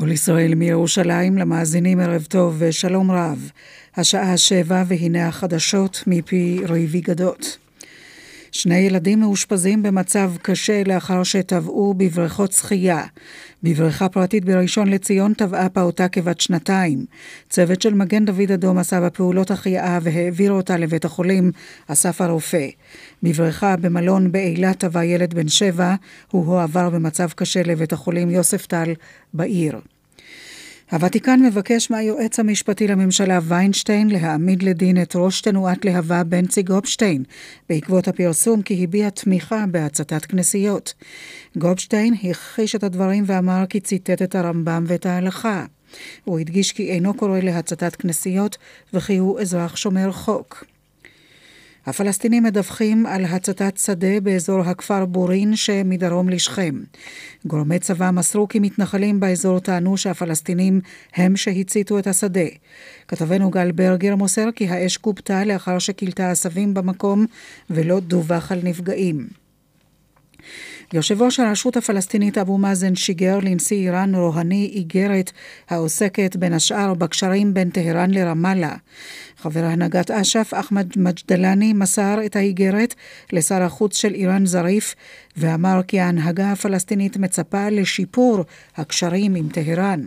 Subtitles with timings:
[0.00, 3.50] כל ישראל מירושלים למאזינים ערב טוב ושלום רב.
[3.96, 7.58] השעה שבע והנה החדשות מפי ריבי גדות.
[8.52, 13.02] שני ילדים מאושפזים במצב קשה לאחר שטבעו בבריכות שחייה.
[13.62, 17.04] בבריכה פרטית בראשון לציון טבעה פעוטה כבת שנתיים.
[17.48, 21.52] צוות של מגן דוד אדום עשה בפעולות החייאה והעביר אותה לבית החולים
[21.86, 22.66] אסף הרופא.
[23.22, 25.94] בבריכה במלון באילת טבע ילד בן שבע,
[26.30, 28.92] הוא הועבר במצב קשה לבית החולים יוספטל
[29.34, 29.80] בעיר.
[30.92, 37.24] הוותיקן מבקש מהיועץ המשפטי לממשלה ויינשטיין להעמיד לדין את ראש תנועת להבה בנצי גופשטיין,
[37.68, 40.94] בעקבות הפרסום כי הביע תמיכה בהצתת כנסיות.
[41.56, 45.64] גופשטיין הכחיש את הדברים ואמר כי ציטט את הרמב"ם ואת ההלכה.
[46.24, 48.56] הוא הדגיש כי אינו קורא להצתת כנסיות
[48.94, 50.64] וכי הוא אזרח שומר חוק.
[51.88, 56.74] הפלסטינים מדווחים על הצתת שדה באזור הכפר בורין שמדרום לשכם.
[57.46, 60.80] גורמי צבא מסרו כי מתנחלים באזור טענו שהפלסטינים
[61.14, 62.48] הם שהציתו את השדה.
[63.08, 67.26] כתבנו גל ברגר מוסר כי האש כובתה לאחר שכילתה עשבים במקום
[67.70, 69.47] ולא דווח על נפגעים.
[70.92, 75.32] יושב ראש הרשות הפלסטינית אבו מאזן שיגר לנשיא איראן רוהני איגרת
[75.70, 78.76] העוסקת בין השאר בקשרים בין טהרן לרמאללה.
[79.38, 82.94] חבר הנהגת אש"ף אחמד מג'דלני מסר את האיגרת
[83.32, 84.94] לשר החוץ של איראן זריף
[85.36, 88.44] ואמר כי ההנהגה הפלסטינית מצפה לשיפור
[88.76, 90.00] הקשרים עם טהרן.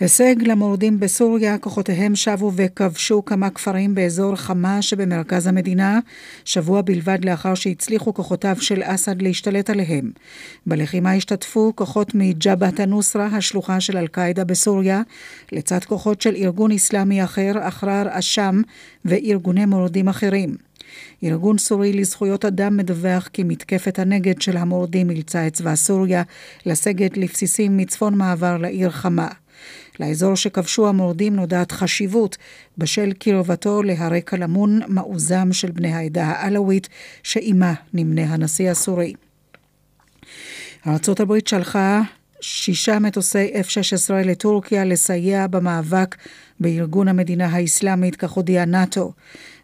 [0.00, 6.00] הישג למורדים בסוריה, כוחותיהם שבו וכבשו כמה כפרים באזור חמה שבמרכז המדינה,
[6.44, 10.10] שבוע בלבד לאחר שהצליחו כוחותיו של אסד להשתלט עליהם.
[10.66, 15.02] בלחימה השתתפו כוחות מג'בהת א-נוסרה, השלוחה של אל-קאעידה בסוריה,
[15.52, 18.62] לצד כוחות של ארגון אסלאמי אחר, אחרר א-שאם,
[19.04, 20.56] וארגוני מורדים אחרים.
[21.24, 26.22] ארגון סורי לזכויות אדם מדווח כי מתקפת הנגד של המורדים אילצה את צבא סוריה
[26.66, 29.28] לסגת לבסיסים מצפון מעבר לעיר חמה.
[30.00, 32.36] לאזור שכבשו המורדים נודעת חשיבות
[32.78, 36.88] בשל קרבתו להרי קלמון, מעוזם של בני העדה העלווית,
[37.22, 39.12] שעימה נמנה הנשיא הסורי.
[41.20, 42.00] הברית שלחה
[42.40, 46.16] שישה מטוסי F-16 לטורקיה לסייע במאבק
[46.60, 49.12] בארגון המדינה האסלאמית, כך הודיע נאט"ו.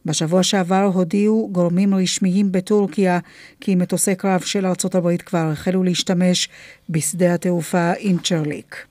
[0.07, 3.19] בשבוע שעבר הודיעו גורמים רשמיים בטורקיה
[3.61, 6.49] כי מטוסי קרב של ארצות הברית כבר החלו להשתמש
[6.91, 8.90] בשדה התעופה אינצ'רליק.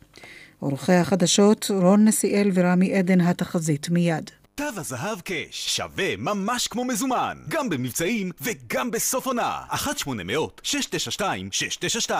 [0.60, 4.32] עורכי החדשות רון נסיאל ורמי עדן התחזית מיד.
[4.56, 9.62] תו הזהב קאש שווה ממש כמו מזומן, גם במבצעים וגם בסוף עונה.
[9.72, 12.12] 1-800-692-692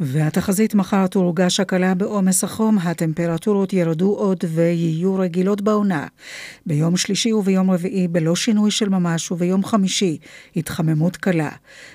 [0.00, 6.06] והתחזית מחר תורגש הקלה בעומס החום, הטמפרטורות ירדו עוד ויהיו רגילות בעונה.
[6.66, 10.18] ביום שלישי וביום רביעי בלא שינוי של ממש, וביום חמישי
[10.56, 11.50] התחממות קלה.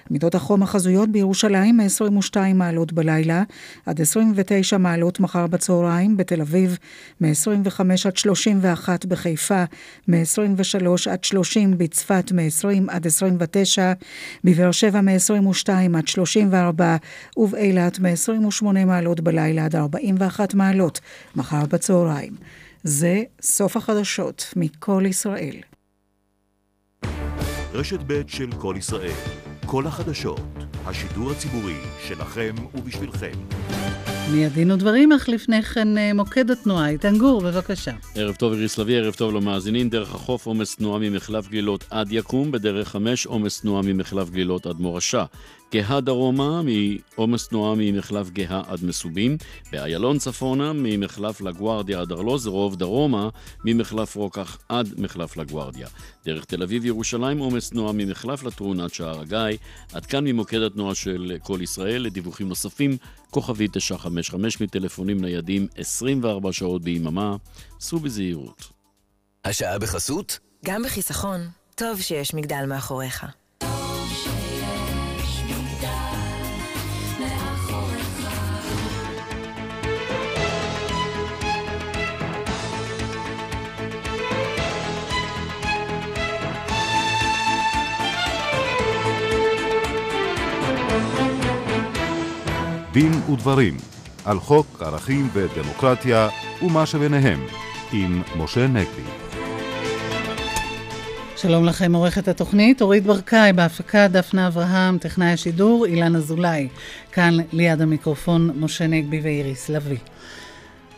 [0.09, 3.43] מידות החום החזויות בירושלים מ-22 מעלות בלילה
[3.85, 6.77] עד 29 מעלות מחר בצהריים, בתל אביב
[7.21, 9.63] מ-25 עד 31 בחיפה,
[10.07, 13.93] מ-23 עד 30 בצפת, מ-20 עד 29,
[14.43, 16.95] בבאר שבע מ-22 עד 34
[17.37, 20.99] ובאילת מ-28 מעלות בלילה עד 41 מעלות
[21.35, 22.33] מחר בצהריים.
[22.83, 25.55] זה סוף החדשות מכל ישראל.
[27.73, 29.11] רשת ב' של כל ישראל,
[29.65, 30.41] כל החדשות,
[30.85, 31.77] השידור הציבורי
[32.07, 33.31] שלכם ובשבילכם.
[34.31, 36.89] מיד דין ודברים, אך לפני כן אה, מוקד התנועה.
[36.89, 37.91] איתן גור, בבקשה.
[38.15, 39.89] ערב טוב איריס לביא, ערב טוב למאזינים.
[39.89, 44.79] דרך החוף עומס תנועה ממחלף גלילות עד יקום, בדרך חמש עומס תנועה ממחלף גלילות עד
[44.79, 45.25] מורשה.
[45.71, 49.37] גאה דרומה, מעומס תנועה ממחלף גאה עד מסובים,
[49.71, 53.29] באיילון צפונה, ממחלף לגוארדיה עד ארלוזרוב, דרומה,
[53.65, 55.87] ממחלף רוקח עד מחלף לגוארדיה.
[56.25, 59.57] דרך תל אביב-ירושלים, עומס תנועה ממחלף לטרון עד שער הגיא.
[59.93, 62.97] עד כאן ממוקד התנועה של כל ישראל, לדיווחים נוספים,
[63.31, 67.35] כוכבי 955 מטלפונים ניידים 24 שעות ביממה,
[67.79, 68.67] סעו בזהירות.
[69.45, 70.39] השעה בחסות?
[70.65, 71.41] גם בחיסכון,
[71.75, 73.25] טוב שיש מגדל מאחוריך.
[92.97, 93.77] דין ודברים
[94.25, 96.29] על חוק ערכים ודמוקרטיה
[96.61, 97.45] ומה שביניהם
[97.93, 99.01] עם משה נגבי.
[101.35, 106.67] שלום לכם, עורכת התוכנית אורית ברקאי, בהפקה דפנה אברהם, טכנאי השידור אילן אזולאי.
[107.11, 109.97] כאן ליד המיקרופון משה נגבי ואיריס לביא.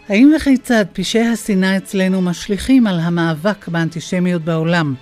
[0.10, 4.96] האם וכיצד פשעי השנאה אצלנו משליכים על המאבק באנטישמיות בעולם?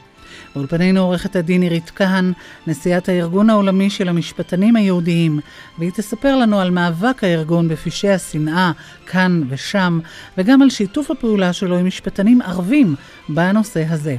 [0.58, 2.34] באולפנינו עורכת הדין עירית כהן,
[2.68, 5.40] נשיאת הארגון העולמי של המשפטנים היהודיים,
[5.78, 8.72] והיא תספר לנו על מאבק הארגון בפשעי השנאה
[9.06, 10.00] כאן ושם,
[10.38, 12.96] וגם על שיתוף הפעולה שלו עם משפטנים ערבים
[13.30, 14.18] בנושא הזה.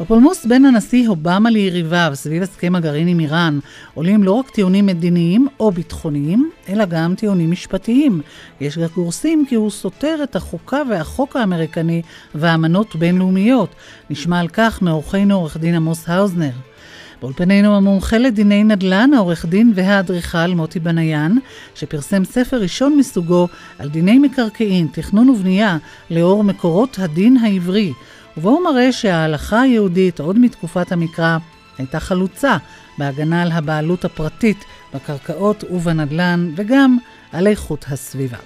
[0.00, 3.58] בפולמוס בין הנשיא אובמה ליריביו סביב הסכם הגרעין עם איראן
[3.94, 8.20] עולים לא רק טיעונים מדיניים או ביטחוניים, אלא גם טיעונים משפטיים.
[8.60, 12.02] יש גם גורסים כי הוא סותר את החוקה והחוק האמריקני
[12.34, 13.74] ואמנות בינלאומיות.
[14.10, 16.52] נשמע על כך מעורכנו עורך דין עמוס האוזנר.
[17.20, 21.36] באולפנינו המומחה לדיני נדל"ן, העורך דין והאדריכל מוטי בניאן,
[21.74, 23.48] שפרסם ספר ראשון מסוגו
[23.78, 25.76] על דיני מקרקעין, תכנון ובנייה,
[26.10, 27.92] לאור מקורות הדין העברי.
[28.36, 31.38] ובו הוא מראה שההלכה היהודית, עוד מתקופת המקרא,
[31.78, 32.56] הייתה חלוצה
[32.98, 36.98] בהגנה על הבעלות הפרטית בקרקעות ובנדל"ן, וגם
[37.32, 38.38] על איכות הסביבה.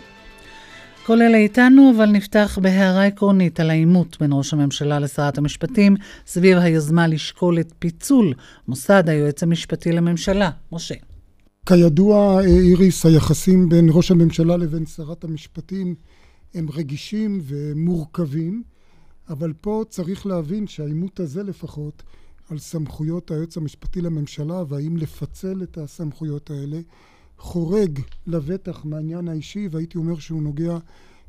[1.06, 5.96] כל אלה איתנו, אבל נפתח בהערה עקרונית על העימות בין ראש הממשלה לשרת המשפטים
[6.26, 8.34] סביב היוזמה לשקול את פיצול
[8.69, 10.50] מוסד היועץ המשפטי לממשלה.
[10.72, 10.94] משה.
[11.66, 15.94] כידוע, איריס, היחסים בין ראש הממשלה לבין שרת המשפטים
[16.54, 18.62] הם רגישים ומורכבים.
[19.30, 22.02] אבל פה צריך להבין שהעימות הזה לפחות,
[22.48, 26.80] על סמכויות היועץ המשפטי לממשלה והאם לפצל את הסמכויות האלה,
[27.38, 30.78] חורג לבטח מהעניין האישי, והייתי אומר שהוא נוגע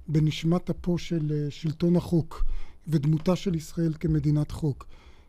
[0.08, 2.46] בנשמת אפו של אה, שלטון החוק
[2.88, 4.86] ודמותה של ישראל כמדינת חוק.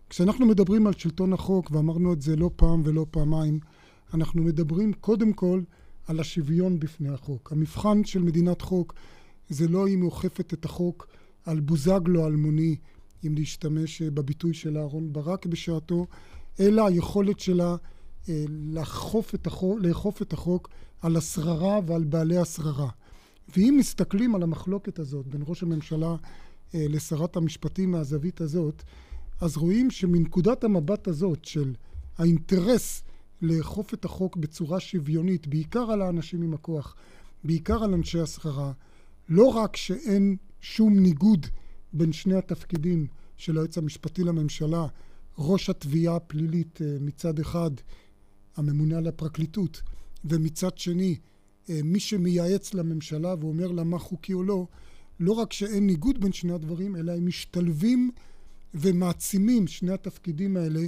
[0.08, 3.60] כשאנחנו מדברים על שלטון החוק, ואמרנו את זה לא פעם ולא פעמיים,
[4.14, 5.62] אנחנו מדברים קודם כל
[6.06, 7.52] על השוויון בפני החוק.
[7.52, 8.94] המבחן של מדינת חוק
[9.48, 11.06] זה לא אם היא אוכפת את החוק
[11.44, 12.76] על בוזגלו אלמוני,
[13.26, 16.06] אם להשתמש אה, בביטוי של אהרן ברק בשעתו,
[16.60, 17.76] אלא היכולת שלה
[18.28, 20.68] אה, לאכוף את, החוק, לאכוף את החוק
[21.00, 22.88] על השררה ועל בעלי השררה.
[23.56, 26.16] ואם מסתכלים על המחלוקת הזאת בין ראש הממשלה
[26.74, 28.82] אה, לשרת המשפטים מהזווית הזאת,
[29.40, 31.74] אז רואים שמנקודת המבט הזאת של
[32.18, 33.02] האינטרס
[33.42, 36.96] לאכוף את החוק בצורה שוויונית, בעיקר על האנשים עם הכוח,
[37.44, 38.72] בעיקר על אנשי השכרה,
[39.28, 41.46] לא רק שאין שום ניגוד
[41.92, 43.06] בין שני התפקידים
[43.36, 44.86] של היועץ המשפטי לממשלה,
[45.38, 47.70] ראש התביעה הפלילית אה, מצד אחד,
[48.56, 49.82] הממונה על הפרקליטות,
[50.24, 51.16] ומצד שני,
[51.70, 54.66] אה, מי שמייעץ לממשלה ואומר לה מה חוקי או לא,
[55.20, 58.10] לא רק שאין ניגוד בין שני הדברים, אלא הם משתלבים
[58.74, 60.82] ומעצימים שני התפקידים האלה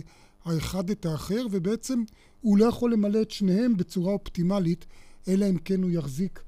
[0.44, 2.02] האחד את האחר, ובעצם
[2.40, 4.86] הוא לא יכול למלא את שניהם בצורה אופטימלית,
[5.28, 6.42] אלא אם כן הוא יחזיק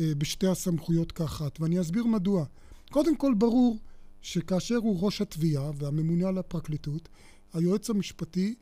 [0.00, 1.60] אה, בשתי הסמכויות כאחת.
[1.60, 2.44] ואני אסביר מדוע.
[2.92, 3.78] קודם כל ברור
[4.22, 7.08] שכאשר הוא ראש התביעה והממונה על הפרקליטות,
[7.52, 8.54] היועץ המשפטי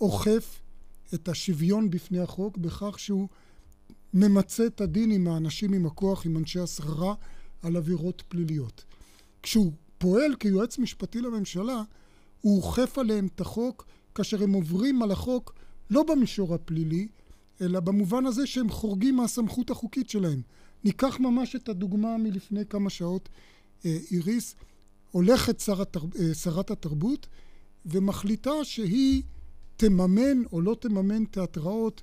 [0.00, 0.60] אוכף
[1.14, 3.28] את השוויון בפני החוק בכך שהוא
[4.14, 7.14] ממצה את הדין עם האנשים עם הכוח, עם אנשי השררה,
[7.62, 8.84] על עבירות פליליות.
[9.42, 11.82] כשהוא פועל כיועץ משפטי לממשלה,
[12.40, 15.54] הוא אוכף עליהם את החוק כאשר הם עוברים על החוק
[15.90, 17.08] לא במישור הפלילי,
[17.60, 20.42] אלא במובן הזה שהם חורגים מהסמכות החוקית שלהם.
[20.84, 23.28] ניקח ממש את הדוגמה מלפני כמה שעות
[23.84, 24.54] איריס,
[25.10, 26.00] הולכת שר התר...
[26.18, 27.26] אה, שרת התרבות
[27.86, 29.22] ומחליטה שהיא
[29.76, 32.02] תממן או לא תממן תיאטראות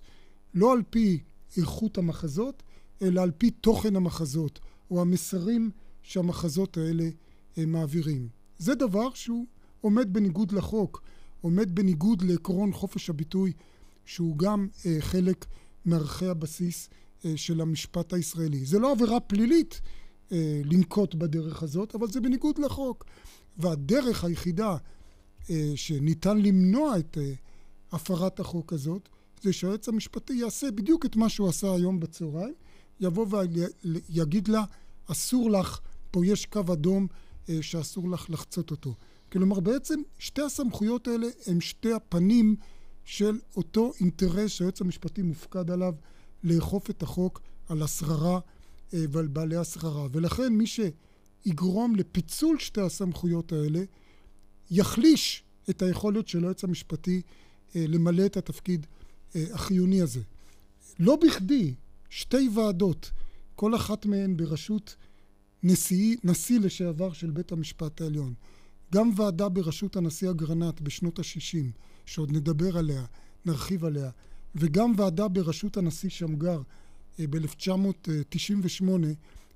[0.54, 1.20] לא על פי
[1.58, 2.64] איכות המחזות,
[3.02, 4.60] אלא על פי תוכן המחזות,
[4.92, 7.10] או המסרים שהמחזות האלה
[7.58, 8.28] אה, מעבירים.
[8.58, 9.46] זה דבר שהוא
[9.82, 11.02] עומד בניגוד לחוק,
[11.42, 13.54] עומד בניגוד לעקרון חופש הביטוי,
[14.06, 14.68] שהוא גם
[15.00, 15.46] חלק
[15.86, 16.90] מערכי הבסיס
[17.36, 18.66] של המשפט הישראלי.
[18.66, 19.82] זה לא עבירה פלילית,
[20.32, 23.06] אה, לנקוט בדרך הזאת, אבל זה בניגוד לחוק.
[23.58, 24.78] והדרך היחידה
[25.50, 27.34] אה, שניתן למנוע את אה,
[27.92, 29.10] הפרת החוק הזאת,
[29.42, 32.54] זה שהיועץ המשפטי יעשה בדיוק את מה שהוא עשה היום בצהריים,
[33.00, 34.64] יבוא ויגיד לה,
[35.06, 35.80] אסור לך,
[36.12, 37.08] פה יש קו אדום
[37.50, 38.96] אה, שאסור לך לחצות אותו.
[39.32, 42.56] כלומר, בעצם שתי הסמכויות האלה הם שתי הפנים
[43.06, 45.94] של אותו אינטרס שהיועץ המשפטי מופקד עליו
[46.44, 48.40] לאכוף את החוק על השררה
[48.94, 50.08] ועל בעלי השכרה.
[50.12, 53.84] ולכן מי שיגרום לפיצול שתי הסמכויות האלה,
[54.72, 57.22] יחליש את היכולת של היועץ המשפטי
[57.76, 58.88] אה, למלא את התפקיד
[59.36, 60.22] אה, החיוני הזה.
[61.00, 61.74] לא בכדי
[62.10, 63.12] שתי ועדות,
[63.56, 64.96] כל אחת מהן בראשות
[65.64, 68.34] נשיא, נשיא לשעבר של בית המשפט העליון,
[68.94, 71.66] גם ועדה בראשות הנשיא אגרנט בשנות ה-60,
[72.06, 73.06] שעוד נדבר עליה,
[73.46, 74.10] נרחיב עליה,
[74.56, 76.81] וגם ועדה בראשות הנשיא שמגר אה,
[77.20, 78.84] ב-1998,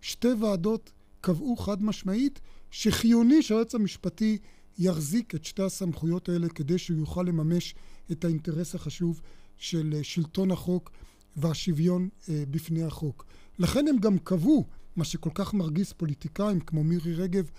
[0.02, 2.40] שתי ועדות קבעו חד משמעית
[2.72, 4.38] שחיוני שהיועץ המשפטי
[4.78, 7.76] יחזיק את שתי הסמכויות האלה כדי שהוא יוכל לממש
[8.12, 9.22] את האינטרס החשוב
[9.58, 10.92] של אה, שלטון החוק
[11.36, 13.26] והשוויון אה, בפני החוק.
[13.60, 17.50] לכן הם גם קבעו, מה שכל כך מרגיז פוליטיקאים כמו מירי רגב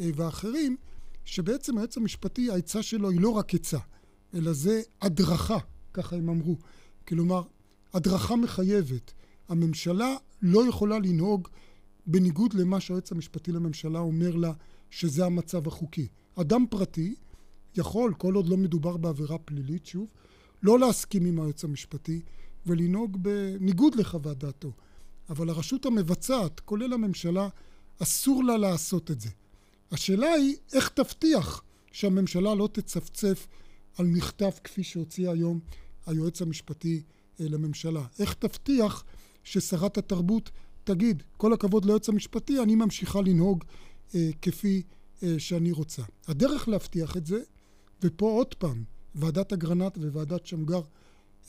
[0.00, 0.76] ואחרים,
[1.24, 3.78] שבעצם היועץ המשפטי, העצה שלו היא לא רק עצה,
[4.34, 5.58] אלא זה הדרכה,
[5.92, 6.56] ככה הם אמרו.
[7.08, 7.42] כלומר,
[7.94, 9.12] הדרכה מחייבת.
[9.48, 11.48] הממשלה לא יכולה לנהוג
[12.06, 14.52] בניגוד למה שהיועץ המשפטי לממשלה אומר לה
[14.90, 16.08] שזה המצב החוקי.
[16.34, 17.14] אדם פרטי
[17.76, 20.06] יכול, כל עוד לא מדובר בעבירה פלילית, שוב,
[20.62, 22.20] לא להסכים עם היועץ המשפטי
[22.66, 24.72] ולנהוג בניגוד לחוות דעתו.
[25.30, 27.48] אבל הרשות המבצעת, כולל הממשלה,
[28.02, 29.30] אסור לה לעשות את זה.
[29.92, 33.46] השאלה היא איך תבטיח שהממשלה לא תצפצף
[33.98, 35.60] על מכתב כפי שהוציא היום
[36.06, 37.02] היועץ המשפטי
[37.40, 38.04] אה, לממשלה.
[38.18, 39.04] איך תבטיח
[39.44, 40.50] ששרת התרבות
[40.84, 43.64] תגיד, כל הכבוד ליועץ המשפטי, אני ממשיכה לנהוג
[44.14, 44.82] אה, כפי
[45.22, 46.02] אה, שאני רוצה.
[46.28, 47.40] הדרך להבטיח את זה,
[48.02, 48.84] ופה עוד פעם,
[49.14, 50.80] ועדת אגרנט וועדת שמגר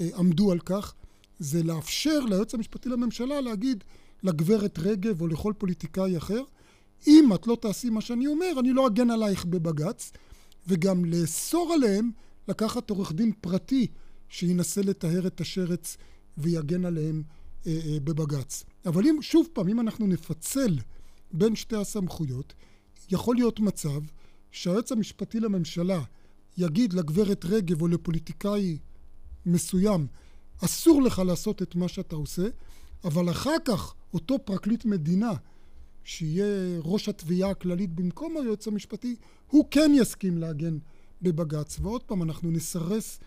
[0.01, 0.93] אה, עמדו על כך,
[1.39, 3.83] זה לאפשר ליועץ המשפטי לממשלה להגיד
[4.23, 6.41] לגברת רגב או לכל פוליטיקאי אחר,
[7.07, 10.11] אם את לא תעשי מה שאני אומר, אני לא אגן עלייך בבג"ץ,
[10.67, 12.11] וגם לאסור עליהם
[12.47, 13.87] לקחת עורך דין פרטי
[14.29, 15.97] שינסה לטהר את השרץ
[16.37, 17.23] ויגן עליהם
[18.03, 18.63] בבג"ץ.
[18.85, 20.77] אבל אם, שוב פעם, אם אנחנו נפצל
[21.31, 22.53] בין שתי הסמכויות,
[23.11, 24.01] יכול להיות מצב
[24.51, 26.03] שהיועץ המשפטי לממשלה
[26.57, 28.77] יגיד לגברת רגב או לפוליטיקאי
[29.45, 30.07] מסוים,
[30.65, 32.47] אסור לך לעשות את מה שאתה עושה,
[33.03, 35.33] אבל אחר כך אותו פרקליט מדינה
[36.03, 39.15] שיהיה ראש התביעה הכללית במקום היועץ המשפטי,
[39.47, 40.77] הוא כן יסכים להגן
[41.21, 41.77] בבג"ץ.
[41.81, 43.19] ועוד פעם, אנחנו נסרס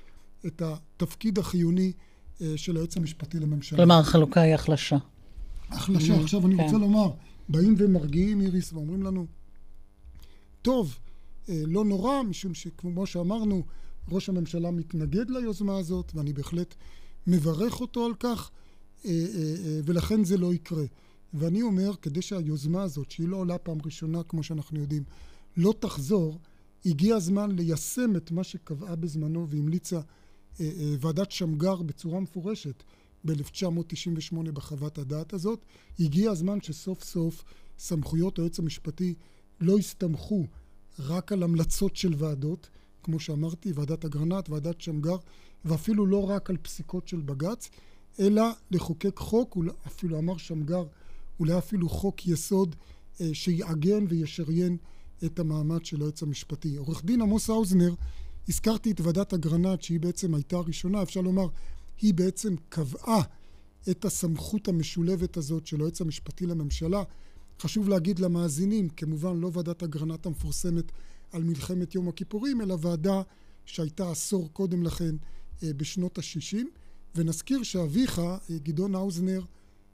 [0.47, 2.08] את התפקיד החיוני אה,
[2.57, 3.79] של היועץ המשפטי לממשלה.
[3.79, 4.97] כלומר, החלוקה היא החלשה.
[5.71, 6.17] החלשה.
[6.17, 6.23] Mm-hmm.
[6.23, 6.63] עכשיו אני כן.
[6.63, 7.11] רוצה לומר,
[7.49, 9.27] באים ומרגיעים איריס ואומרים לנו,
[10.63, 10.99] טוב,
[11.49, 13.63] אה, לא נורא, משום שכמו שאמרנו,
[14.09, 16.75] ראש הממשלה מתנגד ליוזמה הזאת, ואני בהחלט
[17.27, 18.51] מברך אותו על כך,
[19.05, 19.11] אה,
[19.85, 20.85] ולכן זה לא יקרה.
[21.35, 25.03] ואני אומר, כדי שהיוזמה הזאת, שהיא לא עולה פעם ראשונה, כמו שאנחנו יודעים,
[25.57, 26.39] לא תחזור,
[26.87, 30.07] הגיע הזמן ליישם את מה שקבעה בזמנו והמליצה אה, אה,
[31.01, 32.83] ועדת שמגר בצורה מפורשת
[33.25, 35.65] ב-1998 בחוות הדעת הזאת.
[36.01, 37.45] הגיע הזמן שסוף סוף
[37.79, 39.15] סמכויות היועץ המשפטי
[39.61, 40.47] לא יסתמכו
[40.99, 42.69] רק על המלצות של ועדות,
[43.03, 45.17] כמו שאמרתי, ועדת אגרנט, ועדת שמגר,
[45.65, 47.71] ואפילו לא רק על פסיקות של בג"ץ,
[48.21, 50.85] אלא לחוקק חוק, אפילו אמר שמגר,
[51.41, 52.77] אולי אפילו חוק יסוד
[53.21, 54.77] אה, שיעגן וישריין
[55.25, 56.77] את המעמד של היועץ המשפטי.
[56.77, 57.95] עורך דין עמוס האוזנר,
[58.49, 61.49] הזכרתי את ועדת אגרנט שהיא בעצם הייתה הראשונה, אפשר לומר,
[62.01, 63.23] היא בעצם קבעה
[63.91, 67.03] את הסמכות המשולבת הזאת של היועץ המשפטי לממשלה.
[67.61, 70.93] חשוב להגיד למאזינים, כמובן לא ועדת אגרנט המפורסמת
[71.33, 73.23] על מלחמת יום הכיפורים, אלא ועדה
[73.65, 75.15] שהייתה עשור קודם לכן
[75.63, 76.57] אה, בשנות ה-60.
[77.15, 79.45] ונזכיר שאביך, אה, גדעון האוזנר,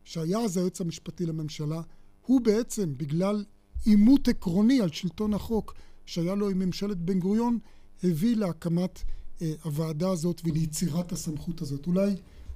[0.05, 1.83] שהיה אז היועץ המשפטי לממשלה,
[2.27, 3.45] הוא בעצם, בגלל
[3.85, 5.75] עימות עקרוני על שלטון החוק
[6.07, 7.59] שהיה לו עם ממשלת בן גוריון,
[8.03, 9.03] הביא להקמת
[9.43, 11.87] אה, הוועדה הזאת וליצירת הסמכות הזאת.
[11.87, 12.15] אולי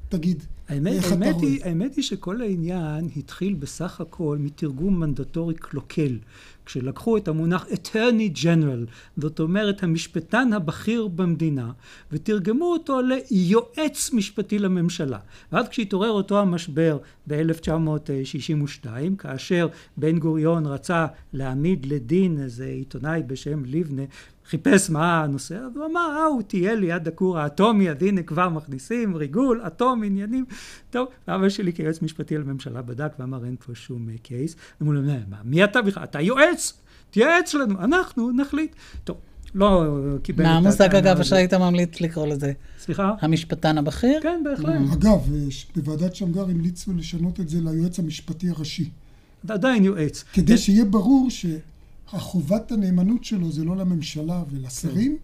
[0.08, 1.48] תגיד, האמת, איך האמת אתה רואה?
[1.48, 6.18] היא, האמת היא שכל העניין התחיל בסך הכל מתרגום מנדטורי קלוקל.
[6.66, 11.72] כשלקחו את המונח Attorney General, זאת אומרת המשפטן הבכיר במדינה,
[12.12, 15.18] ותרגמו אותו ליועץ משפטי לממשלה.
[15.52, 18.86] ואז כשהתעורר אותו המשבר ב-1962,
[19.18, 24.02] כאשר בן גוריון רצה להעמיד לדין איזה עיתונאי בשם לבנה,
[24.48, 28.48] חיפש מה הנושא, אז הוא אמר, אה, הוא תהיה ליד הכור האטומי, אז הנה כבר
[28.48, 30.44] מכניסים, ריגול, אטום, עניינים.
[30.90, 34.56] טוב, אבא שלי כיועץ משפטי לממשלה בדק ואמר, אין פה שום קייס.
[34.82, 36.04] אמרו לו, מה, מי אתה בכלל?
[36.04, 36.72] אתה יועץ?
[37.10, 38.74] תייעץ לנו, אנחנו נחליט.
[39.04, 39.16] טוב,
[39.54, 40.48] לא קיבל את...
[40.48, 42.52] מה המושג, אגב, שהיית ממליץ לקרוא לזה?
[42.78, 43.14] סליחה?
[43.20, 44.20] המשפטן הבכיר?
[44.22, 44.74] כן, בהחלט.
[44.92, 45.18] אגב,
[45.76, 48.90] בוועדת שמגר המליצו לשנות את זה ליועץ המשפטי הראשי.
[49.48, 50.24] עדיין יועץ.
[50.32, 51.46] כדי שיהיה ברור ש...
[52.12, 55.18] החובת הנאמנות שלו זה לא לממשלה ולשרים.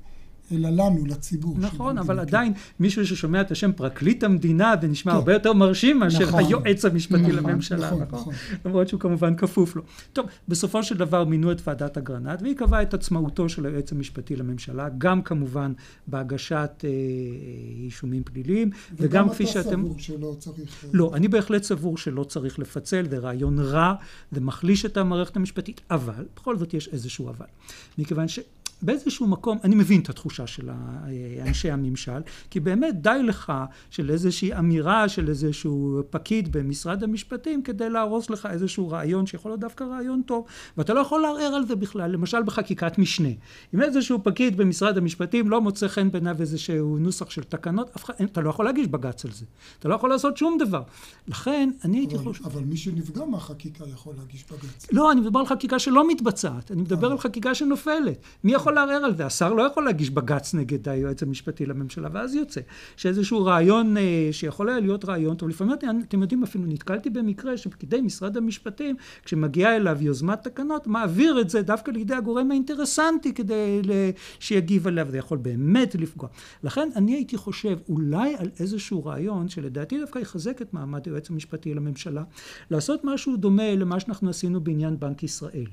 [0.52, 1.56] אלא לנו, לציבור.
[1.58, 5.16] נכון, אבל עדיין מישהו ששומע את השם פרקליט המדינה, זה נשמע כן.
[5.16, 8.18] הרבה יותר מרשים מאשר נכון, היועץ המשפטי נכון, לממשלה, נכון, נכון?
[8.20, 8.34] נכון.
[8.64, 9.82] למרות שהוא כמובן כפוף לו.
[10.12, 14.36] טוב, בסופו של דבר מינו את ועדת אגרנט, והיא קבעה את עצמאותו של היועץ המשפטי
[14.36, 15.72] לממשלה, גם כמובן
[16.06, 16.90] בהגשת אה,
[17.84, 19.68] אישומים פליליים, וגם כפי שאתם...
[19.68, 20.84] וגם אתה סבור שלא צריך...
[20.84, 23.94] אה, לא, אני בהחלט סבור שלא צריך לפצל, זה רעיון רע,
[24.32, 27.46] זה מחליש את המערכת המשפטית, אבל, בכל זאת יש איזשהו אבל.
[27.98, 28.38] מכיוון ש...
[28.84, 30.70] באיזשהו מקום, אני מבין את התחושה של
[31.46, 33.52] אנשי הממשל, כי באמת די לך
[33.90, 39.60] של איזושהי אמירה של איזשהו פקיד במשרד המשפטים כדי להרוס לך איזשהו רעיון שיכול להיות
[39.60, 40.44] דווקא רעיון טוב,
[40.76, 43.28] ואתה לא יכול לערער על זה בכלל, למשל בחקיקת משנה.
[43.74, 47.90] אם איזשהו פקיד במשרד המשפטים לא מוצא חן בעיניו איזשהו נוסח של תקנות,
[48.24, 49.44] אתה לא יכול להגיש בג"ץ על זה.
[49.78, 50.82] אתה לא יכול לעשות שום דבר.
[51.28, 52.44] לכן, אני הייתי חושב...
[52.44, 54.86] אבל מי שנפגע מהחקיקה יכול להגיש בג"ץ.
[54.92, 56.70] לא, אני מדבר על חקיקה שלא מתבצעת.
[56.70, 58.18] אני מדבר על חקיקה שנופלת.
[58.44, 59.26] מי יכול לערער על זה?
[59.26, 62.60] השר לא יכול להגיש בג"ץ נגד היועץ המשפטי לממשלה, ואז יוצא
[62.96, 65.48] שאיזשהו רעיון אה, שיכול היה להיות רעיון טוב.
[65.48, 65.74] לפעמים,
[66.08, 71.62] אתם יודעים, אפילו נתקלתי במקרה שפקידי משרד המשפטים, כשמגיעה אליו יוזמת תקנות, מעביר את זה
[71.62, 73.82] דווקא לידי הגורם האינטרסנטי כדי
[74.38, 75.06] שיגיב עליו.
[75.10, 76.28] זה יכול באמת לפגוע.
[76.62, 81.74] לכן אני הייתי חושב אולי על איזשהו רעיון שלדעתי דווקא יחזק את מעמד היועץ המשפטי
[81.74, 82.22] לממשלה,
[82.70, 85.66] לעשות משהו דומה למה שאנחנו עשינו בעניין בנק ישראל.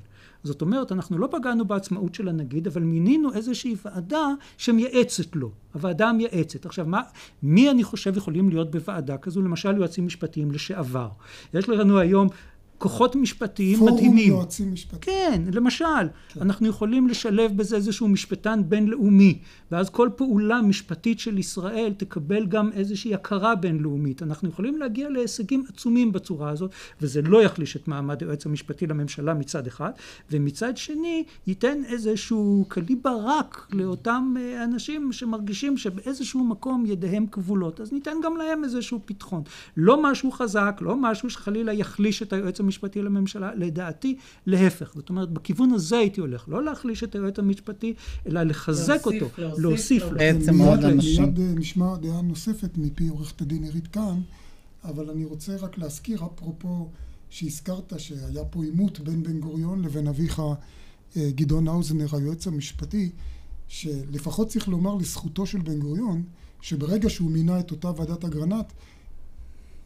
[0.44, 6.08] זאת אומרת, אנחנו לא פגענו בעצמאות של הנגיד, אבל מינינו איזושהי ועדה שמייעצת לו, הוועדה
[6.08, 6.66] המייעצת.
[6.66, 7.00] עכשיו, מה,
[7.42, 9.42] מי אני חושב יכולים להיות בוועדה כזו?
[9.42, 11.08] למשל יועצים משפטיים לשעבר.
[11.54, 12.28] יש לנו היום
[12.82, 14.28] כוחות משפטיים פורום מדהימים.
[14.28, 15.00] פורום יועצים משפטיים.
[15.00, 15.84] כן, למשל,
[16.28, 16.40] כן.
[16.40, 19.38] אנחנו יכולים לשלב בזה איזשהו משפטן בינלאומי,
[19.72, 24.22] ואז כל פעולה משפטית של ישראל תקבל גם איזושהי הכרה בינלאומית.
[24.22, 26.70] אנחנו יכולים להגיע להישגים עצומים בצורה הזאת,
[27.00, 29.90] וזה לא יחליש את מעמד היועץ המשפטי לממשלה מצד אחד,
[30.30, 37.80] ומצד שני ייתן איזשהו קליבר רק לאותם אה, אנשים שמרגישים שבאיזשהו מקום ידיהם כבולות.
[37.80, 39.42] אז ניתן גם להם איזשהו פתחון.
[39.76, 42.71] לא משהו חזק, לא משהו שחלילה יחליש את היועץ המשפטי.
[42.72, 44.92] המשפטי לממשלה, לדעתי להפך.
[44.94, 47.94] זאת אומרת, בכיוון הזה הייתי הולך, לא להחליש את היועץ המשפטי,
[48.26, 50.18] אלא לחזק להוסיף, אותו, להוסיף, להוסיף לו.
[50.18, 51.22] בעצם עוד אנשים.
[51.22, 54.20] מיד נשמע דעה נוספת מפי עורכת הדין עירית כאן,
[54.84, 56.88] אבל אני רוצה רק להזכיר, אפרופו
[57.30, 60.42] שהזכרת שהיה פה עימות בין בן גוריון לבין אביך
[61.16, 63.10] אה, גדעון האוזנר, היועץ המשפטי,
[63.68, 66.22] שלפחות צריך לומר לזכותו של בן גוריון,
[66.60, 68.72] שברגע שהוא מינה את אותה ועדת אגרנט,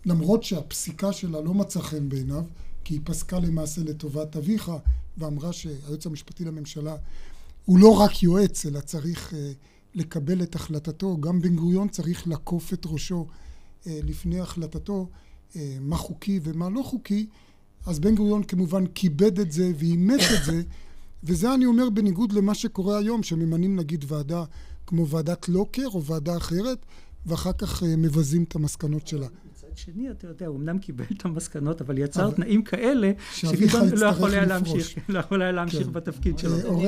[0.07, 2.45] למרות שהפסיקה שלה לא מצאה חן בעיניו,
[2.87, 4.73] כי היא פסקה למעשה לטובת אביך,
[5.19, 6.97] ואמרה שהיועץ המשפטי לממשלה
[7.65, 9.35] הוא לא רק יועץ, אלא צריך uh,
[9.95, 11.17] לקבל את החלטתו.
[11.21, 15.09] גם בן גוריון צריך לעקוף את ראשו uh, לפני החלטתו,
[15.53, 17.27] uh, מה חוקי ומה לא חוקי.
[17.87, 20.63] אז בן גוריון כמובן כיבד את זה ואימץ את זה,
[21.25, 24.45] וזה אני אומר בניגוד למה שקורה היום, שממנים נגיד ועדה
[24.87, 26.87] כמו ועדת לוקר או ועדה אחרת,
[27.27, 29.29] ואחר כך uh, מבזים את המסקנות שלה.
[29.77, 34.31] שני, אתה יודע, הוא אמנם קיבל את המסקנות, אבל יצר תנאים כאלה, שגדעון לא יכול
[34.31, 36.81] היה להמשיך, לא יכול היה להמשיך בתפקיד שלו.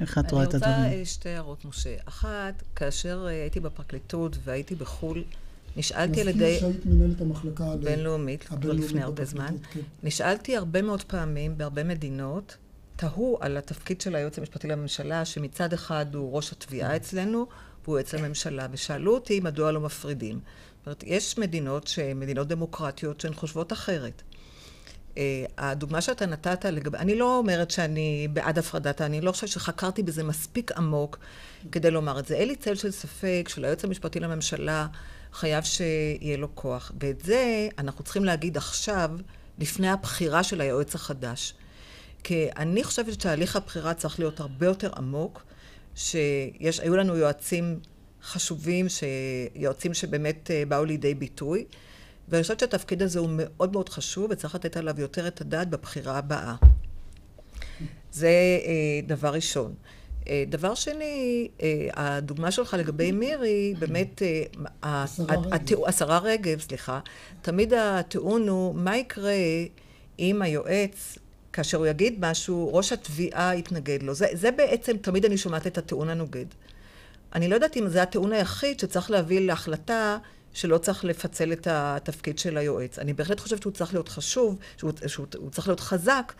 [0.00, 0.74] איך את רואה את הדברים?
[0.74, 1.94] אני רוצה שתי הערות, משה.
[2.04, 5.24] אחת, כאשר הייתי בפרקליטות והייתי בחו"ל,
[5.76, 6.54] נשאלתי על ידי...
[6.54, 9.54] מזכיר שהיית מנהלת המחלקה הבינלאומית, כבר לפני הרבה זמן.
[10.02, 12.56] נשאלתי הרבה מאוד פעמים בהרבה מדינות,
[12.96, 17.46] תהו על התפקיד של היועץ המשפטי לממשלה, שמצד אחד הוא ראש התביעה אצלנו,
[17.84, 20.40] והוא יועץ לממשלה, ושאלו אותי מדוע לא מפרידים.
[20.86, 24.22] אומרת, יש מדינות שהן מדינות דמוקרטיות שהן חושבות אחרת.
[25.14, 25.18] Uh,
[25.58, 30.24] הדוגמה שאתה נתת לגבי, אני לא אומרת שאני בעד הפרדת, אני לא חושבת שחקרתי בזה
[30.24, 31.18] מספיק עמוק
[31.72, 32.34] כדי לומר את זה.
[32.34, 34.86] אין לי צל של ספק שליועץ המשפטי לממשלה
[35.32, 36.92] חייב שיהיה לו כוח.
[37.00, 39.10] ואת זה אנחנו צריכים להגיד עכשיו,
[39.58, 41.54] לפני הבחירה של היועץ החדש.
[42.24, 45.42] כי אני חושבת שתהליך הבחירה צריך להיות הרבה יותר עמוק,
[45.94, 47.80] שהיו לנו יועצים
[48.26, 48.86] חשובים,
[49.54, 51.64] יועצים שבאמת אה, באו לידי ביטוי.
[52.28, 56.18] ואני חושבת שהתפקיד הזה הוא מאוד מאוד חשוב, וצריך לתת עליו יותר את הדעת בבחירה
[56.18, 56.54] הבאה.
[58.12, 59.74] זה אה, דבר ראשון.
[60.28, 61.48] אה, דבר שני,
[61.92, 64.22] הדוגמה שלך לגבי מירי, באמת,
[65.86, 67.00] השרה רגב, סליחה,
[67.42, 69.32] תמיד הטיעון הוא, מה יקרה
[70.18, 71.18] אם היועץ,
[71.52, 74.14] כאשר הוא יגיד משהו, ראש התביעה יתנגד לו.
[74.14, 76.46] זה, זה בעצם, תמיד אני שומעת את הטיעון הנוגד.
[77.34, 80.18] אני לא יודעת אם זה הטיעון היחיד שצריך להביא להחלטה
[80.52, 82.98] שלא צריך לפצל את התפקיד של היועץ.
[82.98, 86.32] אני בהחלט חושבת שהוא צריך להיות חשוב, שהוא, שהוא, שהוא צריך להיות חזק.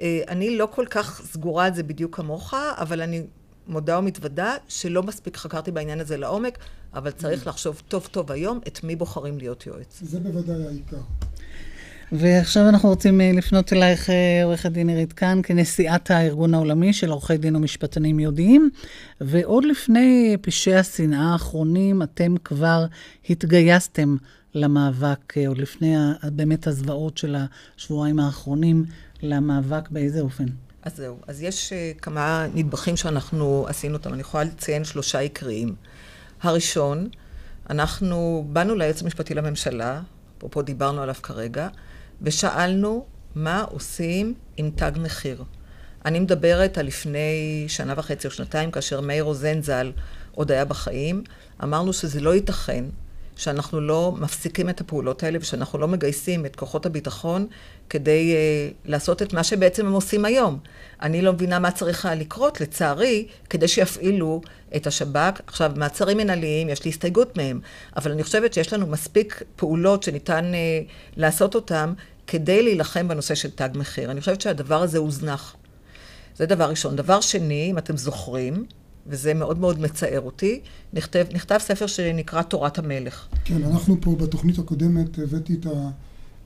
[0.00, 3.22] אה, אני לא כל כך סגורה על זה בדיוק כמוך, אבל אני
[3.66, 6.58] מודה ומתוודה שלא מספיק חקרתי בעניין הזה לעומק,
[6.94, 9.98] אבל צריך לחשוב טוב טוב היום את מי בוחרים להיות יועץ.
[10.02, 11.00] זה בוודאי העיקר.
[12.12, 17.10] ועכשיו אנחנו רוצים אה, לפנות אלייך, אה, עורכת דין עירית כאן, כנשיאת הארגון העולמי של
[17.10, 18.70] עורכי דין ומשפטנים יהודיים.
[19.20, 22.86] ועוד לפני פשעי השנאה האחרונים, אתם כבר
[23.30, 24.16] התגייסתם
[24.54, 27.36] למאבק, אה, עוד לפני באמת הזוועות של
[27.76, 28.84] השבועיים האחרונים,
[29.22, 30.46] למאבק באיזה אופן?
[30.82, 31.16] אז זהו.
[31.26, 34.12] אז יש כמה נדבכים שאנחנו עשינו אותם.
[34.12, 35.74] אני יכולה לציין שלושה עיקריים.
[36.42, 37.08] הראשון,
[37.70, 40.00] אנחנו באנו ליועץ המשפטי לממשלה,
[40.38, 41.68] אפרופו דיברנו עליו כרגע,
[42.22, 45.44] ושאלנו מה עושים עם תג מחיר.
[46.04, 49.92] אני מדברת על לפני שנה וחצי או שנתיים, כאשר מאיר רוזן ז"ל
[50.32, 51.22] עוד היה בחיים,
[51.62, 52.84] אמרנו שזה לא ייתכן
[53.36, 57.46] שאנחנו לא מפסיקים את הפעולות האלה ושאנחנו לא מגייסים את כוחות הביטחון
[57.90, 60.58] כדי uh, לעשות את מה שבעצם הם עושים היום.
[61.02, 64.40] אני לא מבינה מה צריך לקרות, לצערי, כדי שיפעילו
[64.76, 65.40] את השב"כ.
[65.46, 67.60] עכשיו, מעצרים מנהליים, יש לי הסתייגות מהם,
[67.96, 71.92] אבל אני חושבת שיש לנו מספיק פעולות שניתן uh, לעשות אותן
[72.26, 74.10] כדי להילחם בנושא של תג מחיר.
[74.10, 75.56] אני חושבת שהדבר הזה הוזנח.
[76.36, 76.96] זה דבר ראשון.
[76.96, 78.64] דבר שני, אם אתם זוכרים,
[79.08, 80.60] וזה מאוד מאוד מצער אותי,
[80.92, 83.26] נכתב, נכתב ספר שנקרא תורת המלך.
[83.44, 85.66] כן, אנחנו פה בתוכנית הקודמת הבאתי את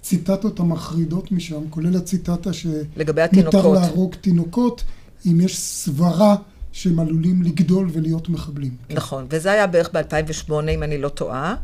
[0.01, 4.85] הציטטות המחרידות משם, כולל הציטטה שמותר להרוג תינוקות
[5.27, 6.37] אם יש סברה
[6.73, 8.77] שהם עלולים לגדול ולהיות מחבלים.
[8.91, 11.55] נכון, וזה היה בערך ב-2008, אם אני לא טועה.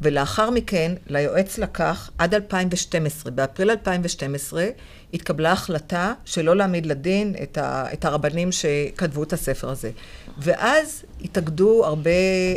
[0.00, 3.32] ולאחר מכן, ליועץ לקח עד 2012.
[3.32, 4.66] באפריל 2012
[5.14, 9.90] התקבלה החלטה שלא להעמיד לדין את, ה, את הרבנים שכתבו את הספר הזה.
[10.38, 12.10] ואז התאגדו הרבה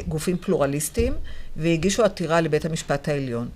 [0.07, 1.13] גופים פלורליסטיים
[1.57, 3.47] והגישו עתירה לבית המשפט העליון,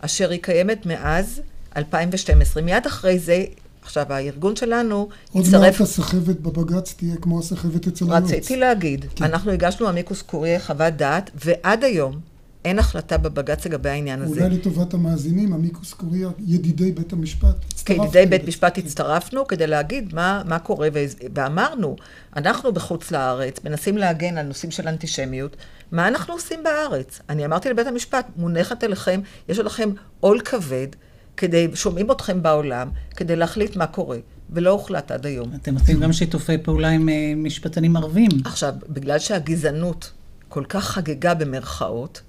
[0.00, 1.42] אשר היא קיימת מאז
[1.76, 2.62] 2012.
[2.62, 3.44] מיד אחרי זה
[3.82, 5.54] עכשיו, הארגון שלנו עוד יצטרף...
[5.54, 8.24] עוד מעט הסחבת בבג"ץ תהיה כמו הסחבת אצל היועץ.
[8.24, 9.24] רציתי להגיד, כן.
[9.24, 12.20] אנחנו הגשנו אמיקוס קוריאה חוות דעת, ועד היום
[12.64, 14.44] אין החלטה בבג"ץ לגבי העניין הזה.
[14.44, 18.04] אולי לטובת המאזינים, אמיקוס קוריאה, ידידי בית המשפט, הצטרפנו.
[18.04, 20.88] כידידי בית משפט הצטרפנו כדי להגיד מה, מה קורה,
[21.34, 21.96] ואמרנו,
[22.36, 25.56] אנחנו בחוץ לארץ מנסים להגן על נושאים של אנטישמיות,
[25.92, 27.20] מה אנחנו עושים בארץ?
[27.28, 30.88] אני אמרתי לבית המשפט, מונחת אליכם, יש לכם עול כבד,
[31.36, 34.18] כדי, שומעים אתכם בעולם, כדי להחליט מה קורה.
[34.54, 35.54] ולא הוחלט עד היום.
[35.54, 38.30] אתם עושים גם שיתופי פעולה עם uh, משפטנים ערבים.
[38.44, 40.12] עכשיו, בגלל שהגזענות
[40.48, 42.20] כל כך חגגה במרכאות,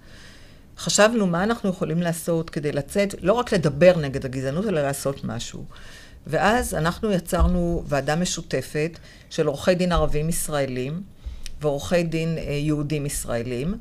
[0.78, 5.66] חשבנו מה אנחנו יכולים לעשות כדי לצאת, לא רק לדבר נגד הגזענות, אלא לעשות משהו.
[6.28, 11.02] ואז אנחנו יצרנו ועדה משותפת של עורכי דין ערבים ישראלים
[11.62, 13.78] ועורכי דין אה, יהודים ישראלים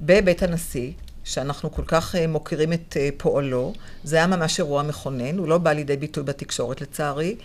[0.00, 0.92] בבית הנשיא,
[1.24, 3.72] שאנחנו כל כך אה, מוקירים את אה, פועלו.
[4.04, 7.36] זה היה ממש אירוע מכונן, הוא לא בא לידי ביטוי בתקשורת לצערי,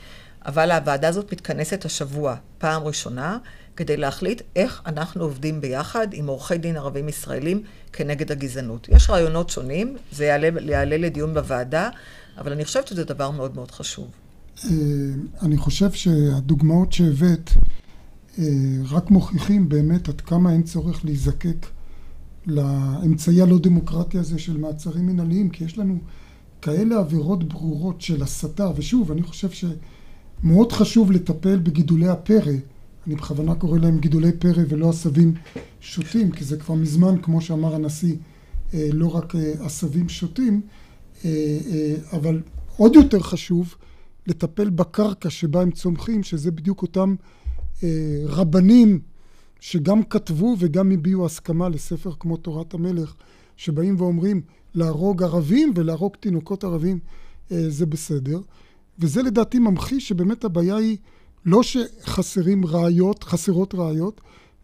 [0.45, 3.38] אבל הוועדה הזאת מתכנסת השבוע פעם ראשונה.
[3.76, 8.88] כדי להחליט איך אנחנו עובדים ביחד עם עורכי דין ערבים ישראלים כנגד הגזענות.
[8.90, 11.90] יש רעיונות שונים, זה יעלה, יעלה לדיון בוועדה,
[12.38, 14.08] אבל אני חושבת שזה דבר מאוד מאוד חשוב.
[14.66, 14.70] אה,
[15.42, 17.50] אני חושב שהדוגמאות שהבאת
[18.40, 18.44] אה,
[18.90, 21.66] רק מוכיחים באמת עד כמה אין צורך להיזקק
[22.48, 25.98] לאמצעי הלא דמוקרטי הזה של מעצרים מנהליים, כי יש לנו
[26.62, 32.54] כאלה עבירות ברורות של הסתה, ושוב, אני חושב שמאוד חשוב לטפל בגידולי הפרא.
[33.08, 35.34] אני בכוונה קורא להם גידולי פרא ולא עשבים
[35.80, 38.16] שוטים, כי זה כבר מזמן, כמו שאמר הנשיא,
[38.74, 40.62] אה, לא רק אה, עשבים שוטים,
[41.26, 41.60] אה,
[42.13, 42.42] אבל
[42.78, 43.76] עוד יותר חשוב
[44.28, 47.16] לטפל בקרקע שבה הם צומחים, שזה בדיוק אותם
[48.26, 49.00] רבנים
[49.60, 53.13] שגם כתבו וגם הביעו הסכמה לספר כמו תורת המלך,
[53.58, 54.42] שבאים ואומרים
[54.74, 57.00] להרוג ערבים ולהרוג תינוקות ערבים
[57.50, 58.42] זה בסדר.
[59.00, 60.98] וזה לדעתי ממחיש שבאמת הבעיה היא
[61.45, 64.21] לא שחסרים ראיות, חסרות ראיות,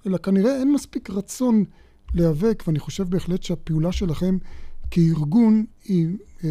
[0.08, 1.64] אלא כנראה אין מספיק רצון
[2.14, 4.38] להיאבק, ואני חושב בהחלט שהפעולה שלכם
[4.92, 6.08] כארגון היא,
[6.44, 6.50] אה,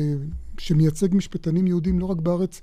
[0.58, 2.60] שמייצג משפטנים יהודים לא רק בארץ,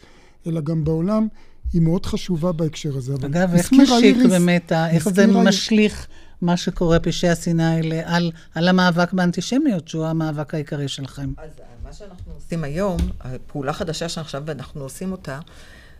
[0.48, 1.28] אלא גם בעולם,
[1.74, 3.14] היא מאוד חשובה בהקשר הזה.
[3.14, 6.08] אגב, איך משיק איריס, באמת, איך זה משליך
[6.42, 11.34] מה שקורה, פשעי השנאה האלה, על, על המאבק באנטישמיות, שהוא המאבק העיקרי שלכם?
[11.38, 11.50] אז
[11.84, 15.40] מה שאנחנו עושים היום, הפעולה חדשה שעכשיו אנחנו עושים אותה,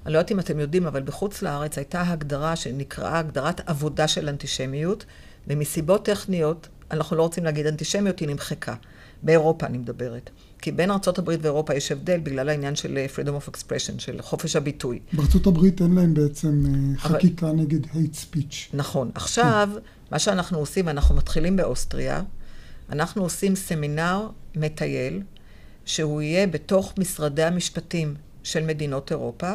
[0.06, 4.30] אני לא יודעת אם אתם יודעים, אבל בחוץ לארץ הייתה הגדרה שנקראה הגדרת עבודה של
[4.30, 5.06] אנטישמיות,
[5.48, 8.76] ומסיבות טכניות, אנחנו לא רוצים להגיד אנטישמיות, היא נמחקה.
[9.24, 10.30] באירופה אני מדברת.
[10.62, 14.56] כי בין ארה"ב ואירופה יש הבדל בגלל העניין של אה, freedom of expression, של חופש
[14.56, 15.00] הביטוי.
[15.14, 16.72] בארה"ב אין להם בעצם אה,
[17.04, 17.18] אבל...
[17.18, 18.56] חקיקה נגד hate speech.
[18.74, 19.12] נכון.
[19.16, 19.80] עכשיו, כן.
[20.12, 22.22] מה שאנחנו עושים, אנחנו מתחילים באוסטריה,
[22.90, 25.22] אנחנו עושים סמינר מטייל,
[25.86, 29.52] שהוא יהיה בתוך משרדי המשפטים של מדינות אירופה,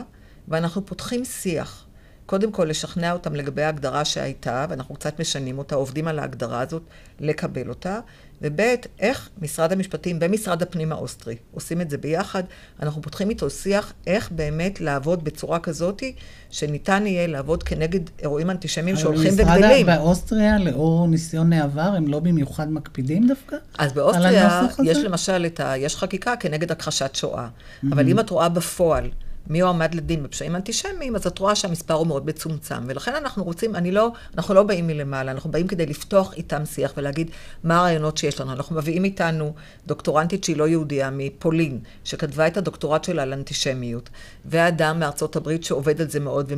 [0.50, 1.86] ואנחנו פותחים שיח.
[2.26, 6.82] קודם כל, לשכנע אותם לגבי ההגדרה שהייתה, ואנחנו קצת משנים אותה, עובדים על ההגדרה הזאת,
[7.20, 8.00] לקבל אותה,
[8.42, 8.60] וב',
[9.00, 12.42] איך משרד המשפטים ומשרד הפנים האוסטרי עושים את זה ביחד.
[12.82, 16.14] אנחנו פותחים איתו שיח איך באמת לעבוד בצורה כזאתי,
[16.50, 19.88] שניתן יהיה לעבוד כנגד אירועים אנטישמיים שהולכים וגדלים.
[19.88, 23.56] אבל באוסטריה, לאור ניסיון העבר, הם לא במיוחד מקפידים דווקא?
[23.78, 25.76] אז באוסטריה יש למשל את ה...
[25.76, 27.48] יש חקיקה כנגד הכחשת שואה.
[27.48, 27.86] Mm-hmm.
[27.92, 29.10] אבל אם את רואה בפועל...
[29.50, 32.84] מי הועמד לדין בפשעים אנטישמיים, אז את רואה שהמספר הוא מאוד מצומצם.
[32.86, 36.92] ולכן אנחנו רוצים, אני לא, אנחנו לא באים מלמעלה, אנחנו באים כדי לפתוח איתם שיח
[36.96, 37.30] ולהגיד
[37.64, 38.52] מה הרעיונות שיש לנו.
[38.52, 39.54] אנחנו מביאים איתנו
[39.86, 44.10] דוקטורנטית שהיא לא יהודייה, מפולין, שכתבה את הדוקטורט שלה על אנטישמיות,
[44.44, 46.52] ואדם מארצות הברית שעובד על זה מאוד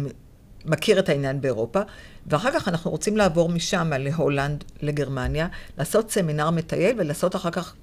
[0.64, 1.80] מכיר את העניין באירופה,
[2.26, 7.74] ואחר כך אנחנו רוצים לעבור משם להולנד, לגרמניה, לעשות סמינר מטייל ולעשות אחר כך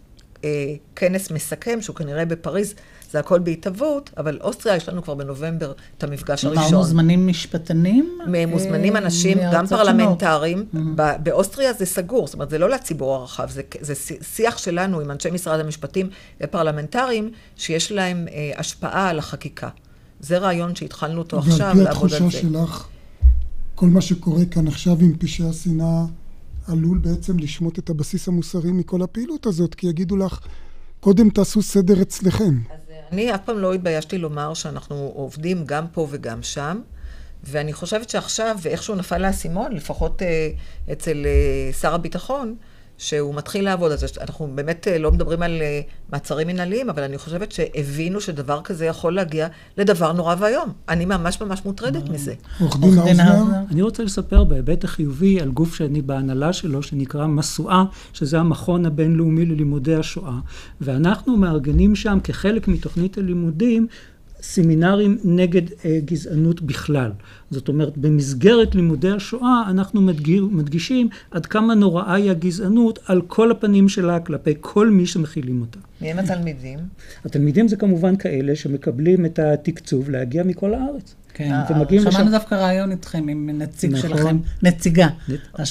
[0.95, 2.73] כנס מסכם, שהוא כנראה בפריז,
[3.12, 6.63] זה הכל בהתהוות, אבל אוסטריה, יש לנו כבר בנובמבר את המפגש הראשון.
[6.63, 8.19] כלומר, מוזמנים משפטנים?
[8.47, 10.65] מוזמנים אה, אנשים, גם פרלמנטרים.
[10.95, 14.99] ב- באוסטריה זה סגור, זאת אומרת, זה לא לציבור הרחב, זה, זה שי- שיח שלנו
[14.99, 16.10] עם אנשי משרד המשפטים
[16.43, 19.69] ופרלמנטרים, שיש להם אה, השפעה על החקיקה.
[20.19, 22.41] זה רעיון שהתחלנו אותו עכשיו, ועל פי לעבוד על התחושה זה.
[22.41, 22.88] שלך,
[23.75, 26.04] כל מה שקורה כאן עכשיו עם פשעי השנאה
[26.69, 30.39] עלול בעצם לשמוט את הבסיס המוסרי מכל הפעילות הזאת, כי יגידו לך,
[30.99, 32.60] קודם תעשו סדר אצלכם.
[33.12, 36.82] אני אף פעם לא התביישתי לומר שאנחנו עובדים גם פה וגם שם,
[37.43, 40.49] ואני חושבת שעכשיו, ואיכשהו נפל האסימון, לפחות אה,
[40.91, 42.55] אצל אה, שר הביטחון,
[43.00, 45.82] שהוא מתחיל לעבוד, אז אנחנו באמת אה, לא מדברים על אה,
[46.12, 50.74] מעצרים מנהליים, אבל אני חושבת שהבינו שדבר כזה יכול להגיע לדבר נורא ואיום.
[50.90, 52.34] אני ממש ממש מוטרדת מזה.
[52.60, 57.84] עורך דין האוזנר, אני רוצה לספר בהיבט החיובי על גוף שאני בהנהלה שלו, שנקרא משואה,
[58.14, 60.36] שזה המכון הבינלאומי ללימודי השואה,
[60.82, 63.88] ואנחנו מארגנים שם כחלק מתוכנית הלימודים
[64.41, 67.12] סמינרים נגד אה, גזענות בכלל.
[67.52, 73.52] זאת אומרת, במסגרת לימודי השואה אנחנו מדגיר, מדגישים עד כמה נוראה היא הגזענות על כל
[73.52, 75.80] הפנים שלה כלפי כל מי שמכילים אותה.
[76.02, 76.80] מי הם התלמידים?
[77.25, 81.15] התלמידים זה כמובן כאלה שמקבלים את התקצוב להגיע מכל הארץ.
[81.34, 84.10] כן, ומגיעים שמענו לשם- דווקא ראיון איתכם עם נציג נכון.
[84.10, 85.08] שלכם, נציגה.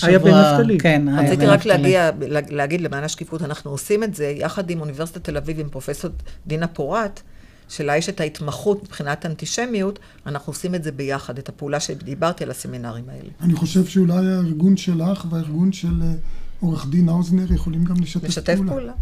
[0.08, 0.78] איה בן נפתלי.
[0.78, 1.72] כן, איה רציתי בן רק נפתלי.
[1.82, 5.68] להגיע, לה- להגיד למען השקיפות, אנחנו עושים את זה יחד עם אוניברסיטת תל אביב, עם
[5.68, 6.10] פרופסור
[6.46, 7.20] דינה פורת,
[7.68, 12.50] שלה יש את ההתמחות מבחינת אנטישמיות, אנחנו עושים את זה ביחד, את הפעולה שדיברתי על
[12.50, 13.30] הסמינרים האלה.
[13.40, 16.12] אני חושב שאולי הארגון שלך והארגון של אה,
[16.60, 18.28] עורך דין האוזנר יכולים גם לשתף פעולה.
[18.28, 18.92] לשתף פעולה.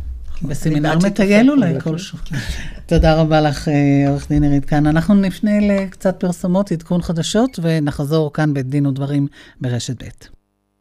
[0.43, 1.81] בסמינר בעד שיתופי מטייל אולי פעולה.
[1.81, 2.19] כלשהו.
[2.87, 4.87] תודה רבה לך, אה, עורך דין עירית כאן.
[4.87, 9.27] אנחנו נפנה לקצת פרסומות, עדכון חדשות, ונחזור כאן בדין ודברים
[9.61, 10.36] ברשת ב'.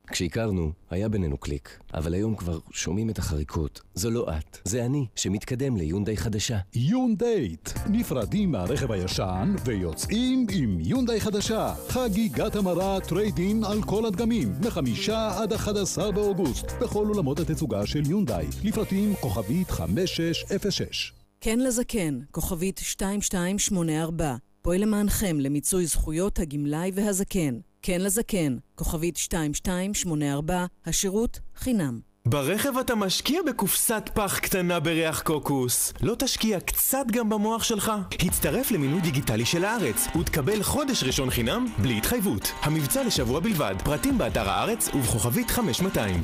[0.08, 3.82] כשהכרנו, היה בינינו קליק, אבל היום כבר שומעים את החריקות.
[3.94, 6.58] זו לא את, זה אני, שמתקדם ליונדאי חדשה.
[6.74, 11.74] יונדייט, נפרדים מהרכב הישן ויוצאים עם יונדאי חדשה.
[11.88, 18.46] חגיגת המרה trade-in על כל הדגמים, מחמישה עד 11 באוגוסט, בכל אולמות התצוגה של יונדאי,
[18.64, 21.14] לפרטים כוכבית 5606.
[21.42, 27.60] כן לזקן, כוכבית 2284, פועל למענכם למיצוי זכויות הגמלאי והזקן.
[27.88, 32.00] כן לזקן, כוכבית 2284, השירות חינם.
[32.26, 35.94] ברכב אתה משקיע בקופסת פח קטנה בריח קוקוס.
[36.02, 37.92] לא תשקיע קצת גם במוח שלך?
[38.26, 42.52] הצטרף למינוי דיגיטלי של הארץ ותקבל חודש ראשון חינם בלי התחייבות.
[42.62, 46.22] המבצע לשבוע בלבד, פרטים באתר הארץ ובכוכבית 5200.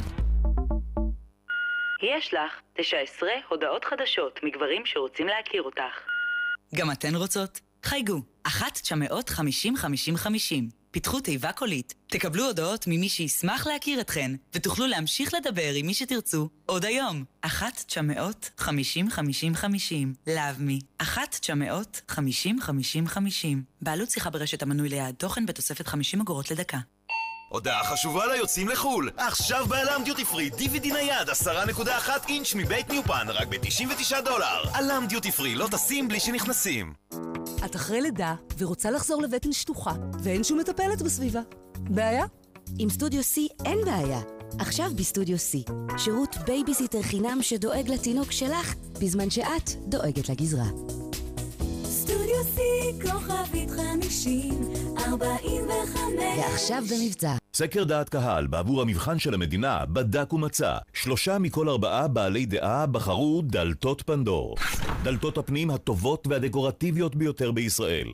[2.17, 5.95] יש לך 19 הודעות חדשות מגברים שרוצים להכיר אותך.
[6.76, 7.60] גם אתן רוצות?
[7.84, 10.81] חייגו, 1-950-5050.
[10.91, 16.49] פיתחו תיבה קולית, תקבלו הודעות ממי שישמח להכיר אתכן, ותוכלו להמשיך לדבר עם מי שתרצו
[16.65, 17.23] עוד היום.
[17.45, 17.49] 1-950-5050.
[20.27, 21.04] Love me.
[21.04, 21.08] 1-950-5050.
[23.82, 26.77] בעלות שיחה ברשת המנוי ליעד תוכן בתוספת 50 אגורות לדקה.
[27.52, 29.10] הודעה חשובה ליוצאים לחו"ל.
[29.18, 34.64] עכשיו בעלם דיוטי פרי, DVD נייד 10.1 אינץ' מבית ניופן, רק ב-99 דולר.
[34.74, 36.94] עלם דיוטי פרי, לא טסים בלי שנכנסים.
[37.66, 39.92] את אחרי לידה ורוצה לחזור לבטן שטוחה,
[40.24, 41.40] ואין שום מטפלת בסביבה.
[41.78, 42.26] בעיה?
[42.80, 44.20] עם סטודיו C אין בעיה.
[44.60, 50.66] עכשיו בסטודיו C, שירות בייביסיטר חינם שדואג לתינוק שלך, בזמן שאת דואגת לגזרה.
[52.12, 52.60] סטודיו C,
[53.02, 54.54] כוכבית חמישים,
[54.97, 56.38] ארבעים וחמש.
[56.38, 57.36] ועכשיו במבצע.
[57.54, 63.41] סקר דעת קהל בעבור המבחן של המדינה בדק ומצא שלושה מכל ארבעה בעלי דעה בחרו
[63.45, 64.56] דלתות פנדור.
[65.04, 68.08] דלתות הפנים הטובות והדקורטיביות ביותר בישראל.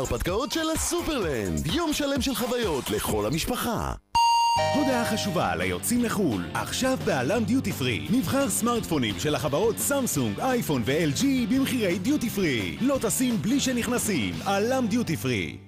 [0.00, 3.92] ההרפתקאות של הסופרלנד, יום שלם של חוויות לכל המשפחה.
[4.74, 8.06] הודעה חשובה ליוצאים לחו"ל, עכשיו בעלם דיוטי פרי.
[8.10, 12.76] מבחר סמארטפונים של החברות סמסונג, אייפון ו-LG במחירי דיוטי פרי.
[12.80, 15.58] לא טסים בלי שנכנסים, עלם דיוטי פרי.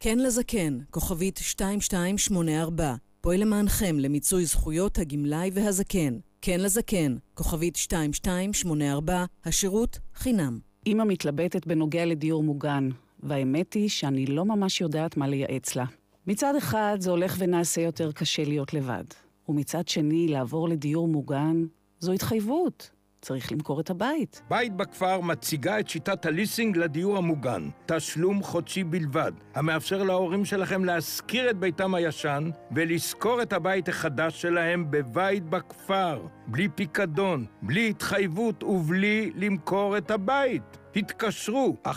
[0.00, 6.18] כן לזקן, כוכבית 2284, פועל למענכם למיצוי זכויות הגמלאי והזקן.
[6.42, 10.58] כן לזקן, כוכבית 2284, השירות חינם.
[10.86, 12.88] אימא מתלבטת בנוגע לדיור מוגן,
[13.20, 15.84] והאמת היא שאני לא ממש יודעת מה לייעץ לה.
[16.26, 19.04] מצד אחד זה הולך ונעשה יותר קשה להיות לבד,
[19.48, 21.64] ומצד שני לעבור לדיור מוגן
[22.00, 22.90] זו התחייבות.
[23.20, 24.42] צריך למכור את הבית.
[24.50, 27.68] בית בכפר מציגה את שיטת הליסינג לדיור המוגן.
[27.86, 34.90] תשלום חודשי בלבד, המאפשר להורים שלכם להשכיר את ביתם הישן ולשכור את הבית החדש שלהם
[34.90, 36.26] בבית בכפר.
[36.46, 40.78] בלי פיקדון, בלי התחייבות ובלי למכור את הבית.
[40.96, 41.90] התקשרו, 1-800-30-70-70,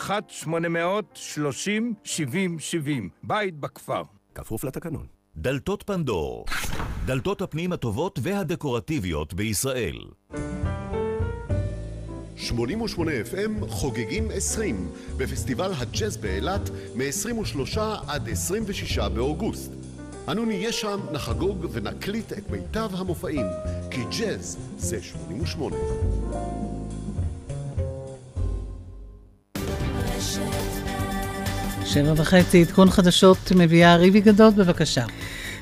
[3.23, 4.03] בית בכפר.
[4.35, 5.05] כפוף לתקנון.
[5.35, 6.45] דלתות פנדור,
[7.05, 9.97] דלתות הפנים הטובות והדקורטיביות בישראל.
[12.41, 19.71] 88 FM חוגגים 20 בפסטיבל הג'אז באילת מ-23 עד 26 באוגוסט.
[20.31, 23.45] אנו נהיה שם, נחגוג ונקליט את מיטב המופעים,
[23.91, 25.75] כי ג'אז זה 88.
[31.85, 35.05] שבע וחצי, עדכון חדשות מביאה ריבי גדות, בבקשה.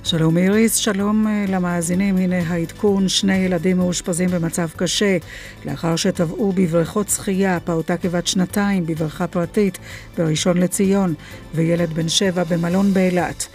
[0.09, 5.17] שלום איריס, שלום אה, למאזינים, הנה העדכון, שני ילדים מאושפזים במצב קשה
[5.65, 9.77] לאחר שטבעו בבריכות שחייה, פעוטה כבת שנתיים בבריכה פרטית
[10.17, 11.13] בראשון לציון
[11.55, 13.47] וילד בן שבע במלון באילת.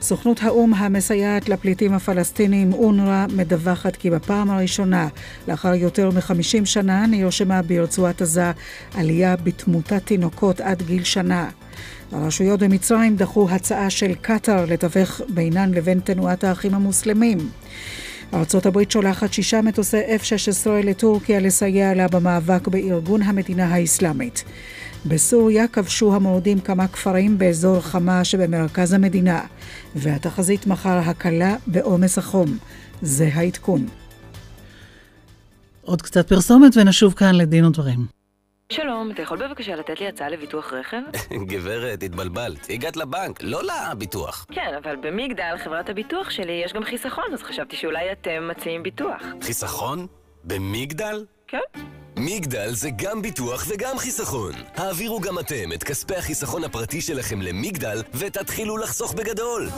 [0.00, 5.08] סוכנות האו"ם המסייעת לפליטים הפלסטינים, אונר"א, מדווחת כי בפעם הראשונה,
[5.48, 8.52] לאחר יותר מ-50 שנה, נרשמה ברצועת עזה
[8.94, 11.48] עלייה בתמותת תינוקות עד גיל שנה.
[12.12, 17.38] הרשויות במצרים דחו הצעה של קטאר לתווך בינן לבין תנועת האחים המוסלמים.
[18.34, 24.44] ארצות הברית שולחת שישה מטוסי F-16 לטורקיה לסייע לה במאבק בארגון המדינה האסלאמית.
[25.06, 29.40] בסוריה כבשו המורדים כמה כפרים באזור חמה שבמרכז המדינה,
[29.96, 32.58] והתחזית מחר הקלה בעומס החום.
[33.02, 33.86] זה העדכון.
[35.82, 38.17] עוד קצת פרסומת ונשוב כאן לדין ודברים.
[38.72, 41.00] שלום, אתה יכול בבקשה לתת לי הצעה לביטוח רכב?
[41.52, 42.66] גברת, התבלבלת.
[42.70, 44.46] הגעת לבנק, לא לביטוח.
[44.52, 49.22] כן, אבל במגדל, חברת הביטוח שלי, יש גם חיסכון, אז חשבתי שאולי אתם מציעים ביטוח.
[49.42, 50.06] חיסכון?
[50.44, 51.24] במגדל?
[51.46, 51.58] כן.
[52.16, 54.52] מגדל זה גם ביטוח וגם חיסכון.
[54.76, 59.68] העבירו גם אתם את כספי החיסכון הפרטי שלכם למגדל ותתחילו לחסוך בגדול.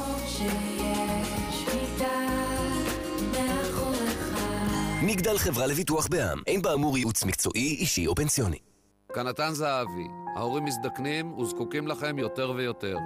[5.02, 8.69] מגדל חברה לביטוח בע"מ, אין באמור ייעוץ מקצועי, אישי או פנסיוני.
[9.14, 12.96] כנתן זהבי, ההורים מזדקנים וזקוקים לכם יותר ויותר.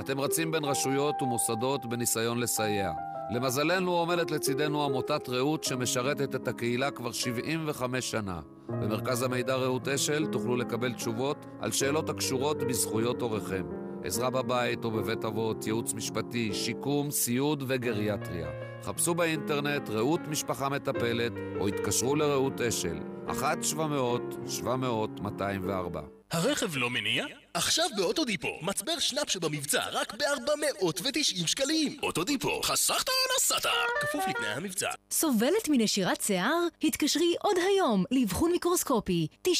[0.00, 2.92] אתם רצים בין רשויות ומוסדות בניסיון לסייע.
[3.30, 8.40] למזלנו עומדת לצידנו עמותת רעות שמשרתת את הקהילה כבר 75 שנה.
[8.68, 13.66] במרכז המידע רעות אשל תוכלו לקבל תשובות על שאלות הקשורות בזכויות הוריכם.
[14.04, 18.48] עזרה בבית או בבית אבות, ייעוץ משפטי, שיקום, סיעוד וגריאטריה.
[18.82, 22.98] חפשו באינטרנט רעות משפחה מטפלת או התקשרו לרעות אשל,
[23.28, 23.32] 1-700-700-204.
[26.32, 27.26] הרכב לא מניע?
[27.54, 31.96] עכשיו באוטודיפו, מצבר שנאפ שבמבצע רק ב-490 שקלים.
[32.02, 33.66] אוטודיפו, חסכת או נסעת?
[34.00, 34.88] כפוף לתנאי המבצע.
[35.10, 36.66] סובלת מנשירת שיער?
[36.84, 39.26] התקשרי עוד היום לאבחון מיקרוסקופי.
[39.48, 39.50] 90%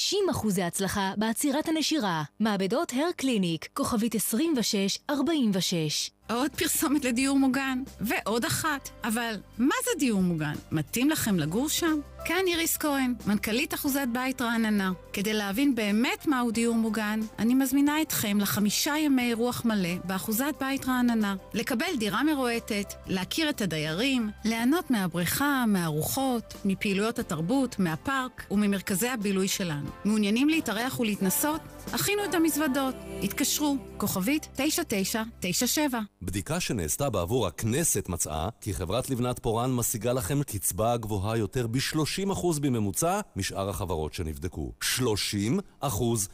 [0.62, 2.22] הצלחה בעצירת הנשירה.
[2.40, 6.10] מעבדות הר קליניק, כוכבית 2646.
[6.30, 8.90] עוד פרסומת לדיור מוגן, ועוד אחת.
[9.04, 10.54] אבל מה זה דיור מוגן?
[10.72, 12.00] מתאים לכם לגור שם?
[12.24, 14.92] כאן איריס כהן, מנכ"לית אחוזת בית רעננה.
[15.12, 20.88] כדי להבין באמת מהו דיור מוגן, אני מזמינה אתכם לחמישה ימי רוח מלא באחוזת בית
[20.88, 21.34] רעננה.
[21.54, 29.90] לקבל דירה מרועטת, להכיר את הדיירים, ליהנות מהבריכה, מהארוחות, מפעילויות התרבות, מהפארק וממרכזי הבילוי שלנו.
[30.04, 31.60] מעוניינים להתארח ולהתנסות?
[31.92, 32.94] הכינו את המזוודות.
[33.22, 36.00] התקשרו, כוכבית 9997.
[36.22, 42.13] בדיקה שנעשתה בעבור הכנסת מצאה כי חברת לבנת פורן משיגה לכם קצבה גבוהה יותר ב-30%
[42.60, 44.72] בממוצע משאר החברות שנבדקו.
[44.98, 45.02] 30%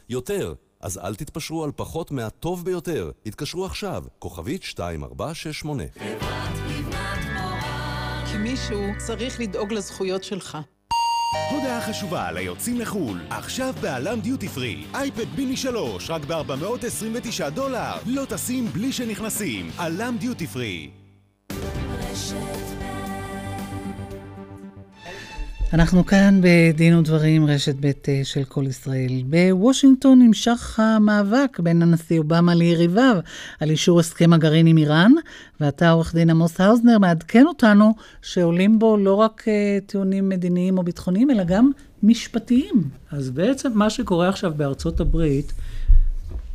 [0.09, 0.53] יותר.
[0.81, 3.11] אז אל תתפשרו על פחות מהטוב ביותר.
[3.25, 5.83] התקשרו עכשיו, כוכבית 2468.
[8.31, 10.57] כי מישהו צריך לדאוג לזכויות שלך.
[11.51, 18.25] הודעה חשובה ליוצאים לחו"ל, עכשיו בעלם דיוטי פרי, אייפד ביני 3, רק ב-429 דולר, לא
[18.25, 20.89] טסים בלי שנכנסים, עלם דיוטי פרי.
[25.73, 29.23] אנחנו כאן בדין ודברים, רשת ב' אה, של כל ישראל.
[29.25, 33.15] בוושינגטון נמשך המאבק בין הנשיא אובמה ליריביו
[33.59, 35.11] על אישור הסכם הגרעין עם איראן,
[35.59, 40.83] ואתה, עורך דין עמוס האוזנר, מעדכן אותנו שעולים בו לא רק uh, טיעונים מדיניים או
[40.83, 41.71] ביטחוניים, אלא גם
[42.03, 42.89] משפטיים.
[43.11, 45.53] אז בעצם מה שקורה עכשיו בארצות הברית,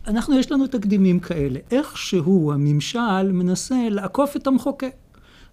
[0.06, 1.58] אנחנו, יש לנו תקדימים כאלה.
[1.70, 4.92] איכשהו הממשל מנסה לעקוף את המחוקק.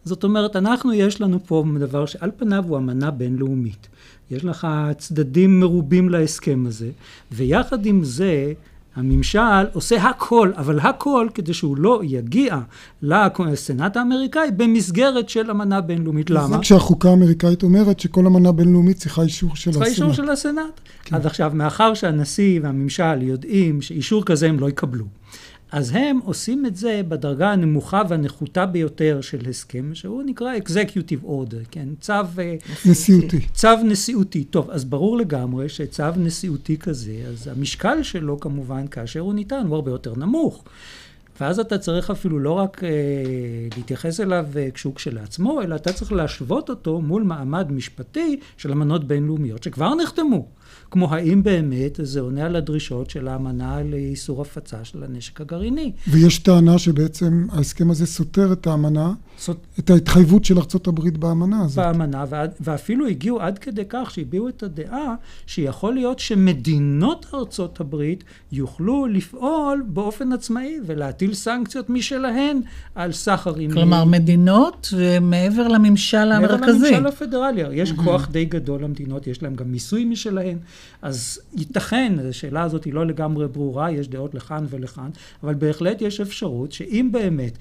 [0.06, 3.88] זאת אומרת, אנחנו, יש לנו פה דבר שעל פניו הוא אמנה בינלאומית.
[4.32, 6.90] יש לך צדדים מרובים להסכם הזה,
[7.32, 8.54] ויחד עם זה,
[8.96, 9.40] הממשל
[9.74, 12.60] עושה הכל, אבל הכל כדי שהוא לא יגיע
[13.02, 16.30] לסנאט האמריקאי במסגרת של אמנה בינלאומית.
[16.30, 16.48] למה?
[16.48, 19.86] זה כשהחוקה האמריקאית אומרת שכל אמנה בינלאומית צריכה אישור של הסנאט.
[19.86, 20.82] צריכה אישור של הסנאט.
[21.04, 21.16] כן.
[21.16, 25.06] אז עכשיו, מאחר שהנשיא והממשל יודעים שאישור כזה הם לא יקבלו,
[25.74, 31.66] אז הם עושים את זה בדרגה הנמוכה והנחותה ביותר של הסכם, שהוא נקרא Executive Order,
[31.72, 31.90] כן?
[32.00, 32.14] צו...
[32.86, 33.48] נשיאותי.
[33.54, 34.44] צו נשיאותי.
[34.44, 39.76] טוב, אז ברור לגמרי שצו נשיאותי כזה, אז המשקל שלו כמובן, כאשר הוא ניתן, הוא
[39.76, 40.64] הרבה יותר נמוך.
[41.42, 42.90] ואז אתה צריך אפילו לא רק אה,
[43.78, 49.08] להתייחס אליו אה, כשהוא כשלעצמו, אלא אתה צריך להשוות אותו מול מעמד משפטי של אמנות
[49.08, 50.48] בינלאומיות שכבר נחתמו.
[50.94, 55.92] כמו האם באמת זה עונה על הדרישות של האמנה לאיסור הפצה של הנשק הגרעיני.
[56.08, 59.58] ויש טענה שבעצם ההסכם הזה סותר את האמנה, סות...
[59.80, 61.86] את ההתחייבות של ארה"ב באמנה הזאת.
[61.86, 65.16] באמנה, ועד, ואפילו הגיעו עד כדי כך שהביעו את הדעה
[65.48, 72.62] שיכול להיות שמדינות ארצות הברית יוכלו לפעול באופן עצמאי ולהטיל סנקציות משלהן
[72.96, 73.72] על סחר עם...
[73.72, 76.60] כלומר, מדינות ומעבר לממשל המרכזי.
[76.60, 77.62] מעבר לממשל הפדרלי.
[77.74, 77.92] יש.
[77.92, 80.58] כוח די גדול למדינות, יש להם גם מיסוי משלהן.
[81.02, 85.10] אז ייתכן, השאלה הזאת היא לא לגמרי ברורה, יש דעות לכאן ולכאן,
[85.44, 87.58] אבל בהחלט יש אפשרות שאם באמת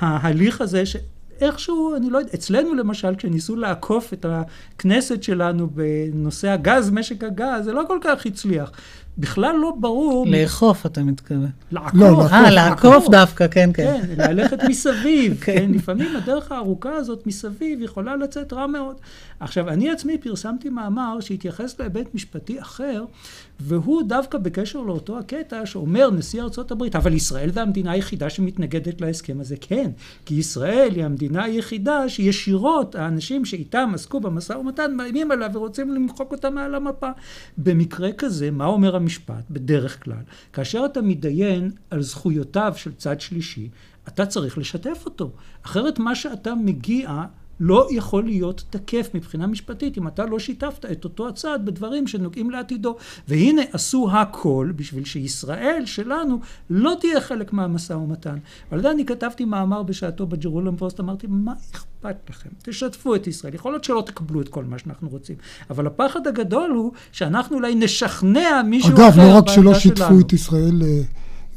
[0.00, 0.96] ההליך הזה, ש...
[1.40, 7.64] איכשהו, אני לא יודע, אצלנו למשל, כשניסו לעקוף את הכנסת שלנו בנושא הגז, משק הגז,
[7.64, 8.72] זה לא כל כך הצליח.
[9.18, 10.26] בכלל לא ברור...
[10.28, 11.50] לאכוף, אתה מתכוון.
[11.72, 11.94] לעקוף.
[11.94, 14.00] לא, אה, לעקוף דווקא, כן, כן.
[14.02, 15.40] כן, ללכת מסביב.
[15.40, 18.96] כן, לפעמים הדרך הארוכה הזאת מסביב יכולה לצאת רע מאוד.
[19.40, 23.04] עכשיו, אני עצמי פרסמתי מאמר שהתייחס להיבט משפטי אחר,
[23.60, 29.00] והוא דווקא בקשר לאותו הקטע שאומר נשיא ארצות הברית, אבל ישראל זה המדינה היחידה שמתנגדת
[29.00, 29.56] להסכם הזה.
[29.60, 29.90] כן,
[30.26, 36.32] כי ישראל היא המדינה היחידה שישירות האנשים שאיתם עסקו במשא ומתן מאיימים עליו ורוצים למחוק
[36.32, 37.10] אותה מעל המפה.
[37.58, 40.22] במקרה כזה, מה אומר המשפט, בדרך כלל?
[40.52, 43.68] כאשר אתה מתדיין על זכויותיו של צד שלישי,
[44.08, 45.30] אתה צריך לשתף אותו.
[45.62, 47.24] אחרת מה שאתה מגיע
[47.64, 52.50] לא יכול להיות תקף מבחינה משפטית אם אתה לא שיתפת את אותו הצד בדברים שנוגעים
[52.50, 52.96] לעתידו.
[53.28, 56.40] והנה עשו הכל בשביל שישראל שלנו
[56.70, 58.38] לא תהיה חלק מהמשא ומתן.
[58.70, 62.48] ועל זה אני כתבתי מאמר בשעתו בג'רולם פוסט, אמרתי מה אכפת לכם?
[62.62, 63.54] תשתפו את ישראל.
[63.54, 65.36] יכול להיות שלא תקבלו את כל מה שאנחנו רוצים,
[65.70, 69.30] אבל הפחד הגדול הוא שאנחנו אולי נשכנע מישהו אחר בעמדה שלנו.
[69.30, 71.02] אגב, לא רק שלא שיתפו את ישראל אה,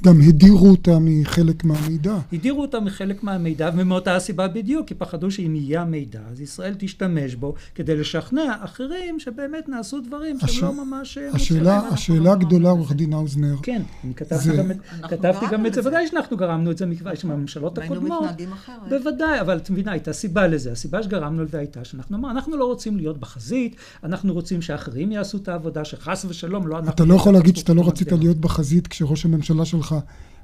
[0.05, 2.17] גם הדירו אותה מחלק מהמידע.
[2.33, 7.35] הדירו אותה מחלק מהמידע, ומאותה הסיבה בדיוק, כי פחדו שאם יהיה מידע, אז ישראל תשתמש
[7.35, 10.51] בו כדי לשכנע אחרים שבאמת נעשו דברים הש...
[10.51, 11.17] שהם לא ממש...
[11.33, 13.55] השאלה, השאלה הגדולה, עורך דין האוזנר.
[13.63, 14.55] כן, אני כתבתי זה...
[14.57, 14.71] גם,
[15.09, 18.11] כתבתי גם את זה, ודאי שאנחנו גרמנו את זה מכיוון שמהממשלות הקודמות.
[18.11, 18.89] היינו מתנהגים אחרת.
[18.89, 20.71] בוודאי, אבל את מבינה, הייתה סיבה לזה.
[20.71, 25.37] הסיבה שגרמנו לזה הייתה שאנחנו אמרנו, אנחנו לא רוצים להיות בחזית, אנחנו רוצים שאחרים יעשו
[25.37, 26.91] את העבודה, שחס ושלום לא אנחנו...
[26.91, 29.94] אתה לא יכול להגיד שאתה לא רצית להיות בחזית כשראש הממשלה שלך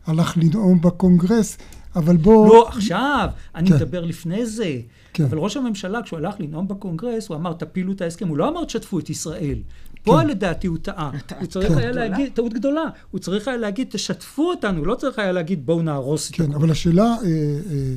[0.05, 1.57] הלך לנאום בקונגרס,
[1.95, 2.47] אבל בוא...
[2.47, 3.75] לא, עכשיו, אני כן.
[3.75, 4.79] מדבר לפני זה.
[5.13, 5.23] כן.
[5.23, 8.27] אבל ראש הממשלה, כשהוא הלך לנאום בקונגרס, הוא אמר, תפילו את ההסכם.
[8.27, 9.57] הוא לא אמר, תשתפו את ישראל.
[10.03, 10.27] פה כן.
[10.27, 11.11] לדעתי הוא טעה.
[11.39, 11.77] הוא צריך כן.
[11.77, 12.83] היה להגיד, טעות גדולה.
[13.11, 16.53] הוא צריך היה להגיד, תשתפו אותנו, הוא לא צריך היה להגיד, בואו נהרוס את כן,
[16.53, 17.95] אבל השאלה, אה, אה,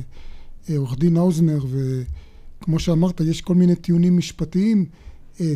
[0.69, 1.59] אה, עורך דין האוזנר,
[2.61, 4.85] וכמו שאמרת, יש כל מיני טיעונים משפטיים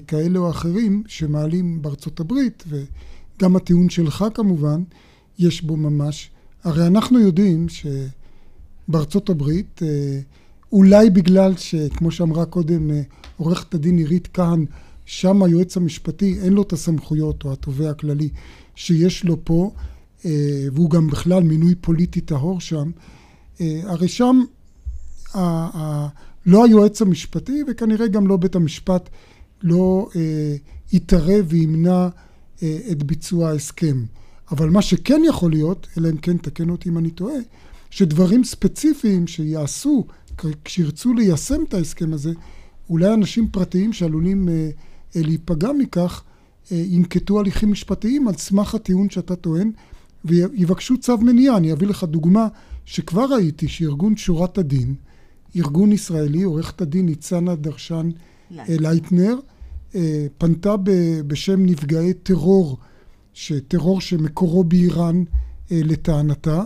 [0.08, 4.84] כאלה או אחרים שמעלים בארצות הברית, וגם הטיעון שלך כמובן,
[5.40, 6.30] יש בו ממש.
[6.64, 7.68] הרי אנחנו יודעים
[8.90, 10.20] שבארצות הברית, אה,
[10.72, 13.02] אולי בגלל שכמו שאמרה קודם אה,
[13.38, 14.66] עורכת הדין עירית כהן,
[15.06, 18.30] שם היועץ המשפטי אין לו את הסמכויות, או התובע הכללי,
[18.76, 19.72] שיש לו פה,
[20.26, 20.32] אה,
[20.74, 22.92] והוא גם בכלל מינוי פוליטי טהור שם,
[23.84, 24.42] הרי שם
[26.46, 29.10] לא היועץ המשפטי וכנראה גם לא בית המשפט
[29.64, 30.10] לא
[30.94, 32.08] יתערב וימנע
[32.92, 34.04] את ביצוע ההסכם.
[34.52, 37.40] אבל מה שכן יכול להיות, אלא אם כן תקן אותי אם אני טועה,
[37.90, 40.06] שדברים ספציפיים שיעשו
[40.66, 42.32] כשירצו ליישם את ההסכם הזה,
[42.90, 44.70] אולי אנשים פרטיים שעלולים אה,
[45.16, 46.24] אה, להיפגע מכך,
[46.72, 49.72] אה, ינקטו הליכים משפטיים על סמך הטיעון שאתה טוען,
[50.26, 51.58] ויבקשו צו מניעה.
[51.58, 52.48] אני אביא לך דוגמה
[52.86, 54.96] שכבר ראיתי שארגון שורת הדין,
[55.56, 58.10] ארגון ישראלי, עורכת הדין ניצנה דרשן
[58.68, 59.36] לייטנר,
[60.38, 60.76] פנתה
[61.28, 62.78] בשם נפגעי טרור
[63.40, 65.24] שטרור שמקורו באיראן
[65.72, 66.64] אה, לטענתה,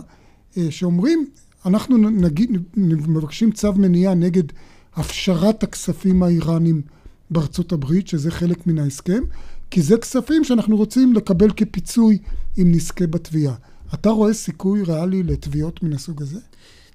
[0.56, 1.26] אה, שאומרים,
[1.66, 4.42] אנחנו נגיד, מבקשים צו מניעה נגד
[4.94, 6.82] הפשרת הכספים האיראנים
[7.30, 9.22] בארצות הברית, שזה חלק מן ההסכם,
[9.70, 12.18] כי זה כספים שאנחנו רוצים לקבל כפיצוי
[12.58, 13.54] אם נזכה בתביעה.
[13.94, 16.40] אתה רואה סיכוי ריאלי לתביעות מן הסוג הזה?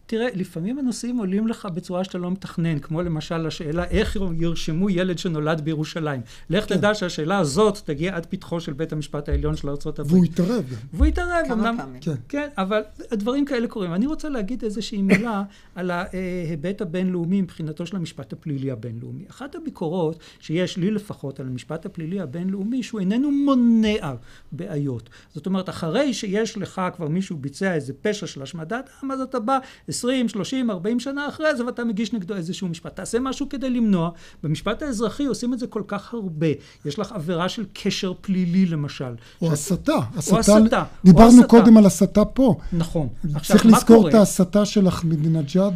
[0.09, 5.17] תראה, לפעמים הנושאים עולים לך בצורה שאתה לא מתכנן, כמו למשל השאלה איך ירשמו ילד
[5.17, 6.21] שנולד בירושלים.
[6.49, 6.77] לך כן.
[6.77, 10.11] תדע שהשאלה הזאת תגיע עד פתחו של בית המשפט העליון של ארה"ב.
[10.11, 10.63] והוא יתערב.
[10.93, 12.01] והוא יתערב, כמה אמנם, פעמים.
[12.01, 12.13] כן.
[12.29, 12.81] כן, אבל
[13.13, 13.93] דברים כאלה קורים.
[13.93, 15.43] אני רוצה להגיד איזושהי מילה
[15.75, 19.25] על ההיבט הבינלאומי מבחינתו של המשפט הפלילי הבינלאומי.
[19.29, 24.13] אחת הביקורות שיש לי לפחות על המשפט הפלילי הבינלאומי, שהוא איננו מונע
[24.51, 25.09] בעיות.
[25.33, 29.39] זאת אומרת, אחרי שיש לך כבר מישהו ביצע איזה פשע של השמדת עם, אז אתה
[29.39, 29.57] בא
[29.99, 32.95] 20, 30, 40 שנה אחרי זה ואתה מגיש נגדו איזשהו משפט.
[32.95, 34.09] תעשה משהו כדי למנוע.
[34.43, 36.47] במשפט האזרחי עושים את זה כל כך הרבה.
[36.85, 39.03] יש לך עבירה של קשר פלילי למשל.
[39.41, 39.93] או שאת- הסתה.
[40.31, 40.57] או הסתה.
[40.79, 41.47] או דיברנו הסתה.
[41.47, 42.55] קודם על הסתה פה.
[42.73, 43.07] נכון.
[43.43, 44.09] צריך מה לזכור קורה?
[44.09, 45.73] את ההסתה של אחמדינג'אד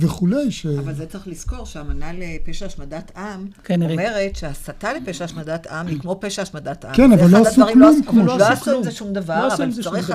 [0.00, 0.66] וכולי, ש...
[0.66, 3.82] אבל זה צריך לזכור שהאמנה לפשע השמדת עם כן.
[3.82, 6.94] אומרת שהסתה לפשע השמדת עם היא כמו פשע השמדת עם.
[6.94, 8.82] כן, אבל לא עשו הדברים- כלום כמו לא עשו עם כלום.
[8.82, 10.12] זה שום לא דבר, עשו אבל צריך...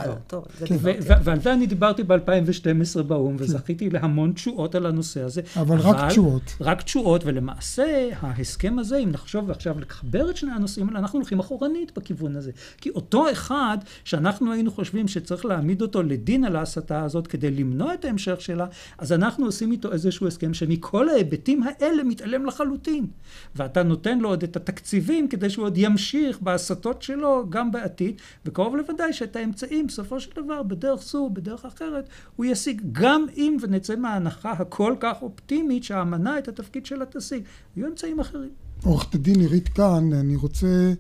[0.65, 0.75] כן,
[1.23, 5.41] ועל זה אני דיברתי ב-2012 באו"ם, וזכיתי להמון תשואות על הנושא הזה.
[5.55, 6.55] אבל רק תשואות.
[6.61, 11.39] רק תשואות, ולמעשה ההסכם הזה, אם נחשוב עכשיו לחבר את שני הנושאים האלה, אנחנו הולכים
[11.39, 12.51] אחורנית בכיוון הזה.
[12.81, 17.93] כי אותו אחד שאנחנו היינו חושבים שצריך להעמיד אותו לדין על ההסתה הזאת כדי למנוע
[17.93, 18.65] את ההמשך שלה,
[18.97, 23.07] אז אנחנו עושים איתו איזשהו הסכם שמכל ההיבטים האלה מתעלם לחלוטין.
[23.55, 28.75] ואתה נותן לו עוד את התקציבים כדי שהוא עוד ימשיך בהסתות שלו גם בעתיד, וקרוב
[28.75, 33.95] לוודאי שאת האמצעים בסופו של דבר, בדרך זו בדרך אחרת, הוא ישיג גם אם ונצא
[33.95, 37.43] מההנחה הכל כך אופטימית שהאמנה את התפקיד שלה תשיג.
[37.77, 38.49] יהיו אמצעים אחרים.
[38.83, 40.93] עורכת הדין עירית כהן, אני רוצה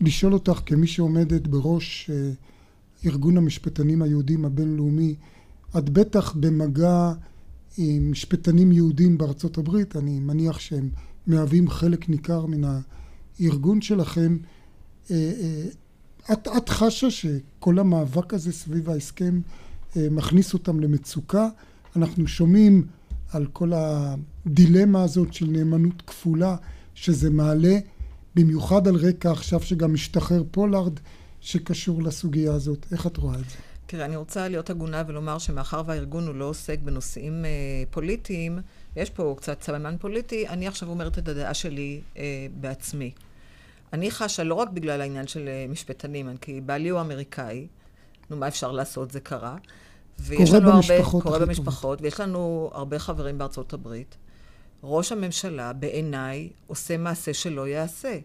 [0.00, 2.30] לשאול אותך כמי שעומדת בראש אה,
[3.06, 5.14] ארגון המשפטנים היהודים הבינלאומי,
[5.78, 7.12] את בטח במגע
[7.80, 10.90] עם משפטנים יהודים בארצות הברית, אני מניח שהם
[11.26, 12.80] מהווים חלק ניכר מן
[13.40, 14.36] הארגון שלכם.
[15.10, 15.64] אה, אה,
[16.32, 19.40] את, את חשה שכל המאבק הזה סביב ההסכם
[19.96, 21.48] אה, מכניס אותם למצוקה?
[21.96, 22.86] אנחנו שומעים
[23.32, 26.56] על כל הדילמה הזאת של נאמנות כפולה
[26.94, 27.78] שזה מעלה,
[28.34, 31.00] במיוחד על רקע עכשיו שגם משתחרר פולארד
[31.40, 32.86] שקשור לסוגיה הזאת.
[32.92, 33.56] איך את רואה את זה?
[33.88, 37.50] תראה, אני רוצה להיות הגונה ולומר שמאחר והארגון הוא לא עוסק בנושאים אה,
[37.90, 38.58] פוליטיים,
[38.96, 43.12] יש פה קצת סממן פוליטי, אני עכשיו אומרת את הדעה שלי אה, בעצמי.
[43.92, 47.66] אני חשה לא רק בגלל העניין של אה, משפטנים, כי בעלי הוא אמריקאי,
[48.30, 49.10] נו, מה אפשר לעשות?
[49.10, 49.56] זה קרה.
[50.18, 54.16] ויש קורה לנו במשפחות הרבה, קורה במשפחות, ויש לנו הרבה חברים בארצות הברית.
[54.82, 58.18] ראש הממשלה, בעיניי, עושה מעשה שלא ייעשה.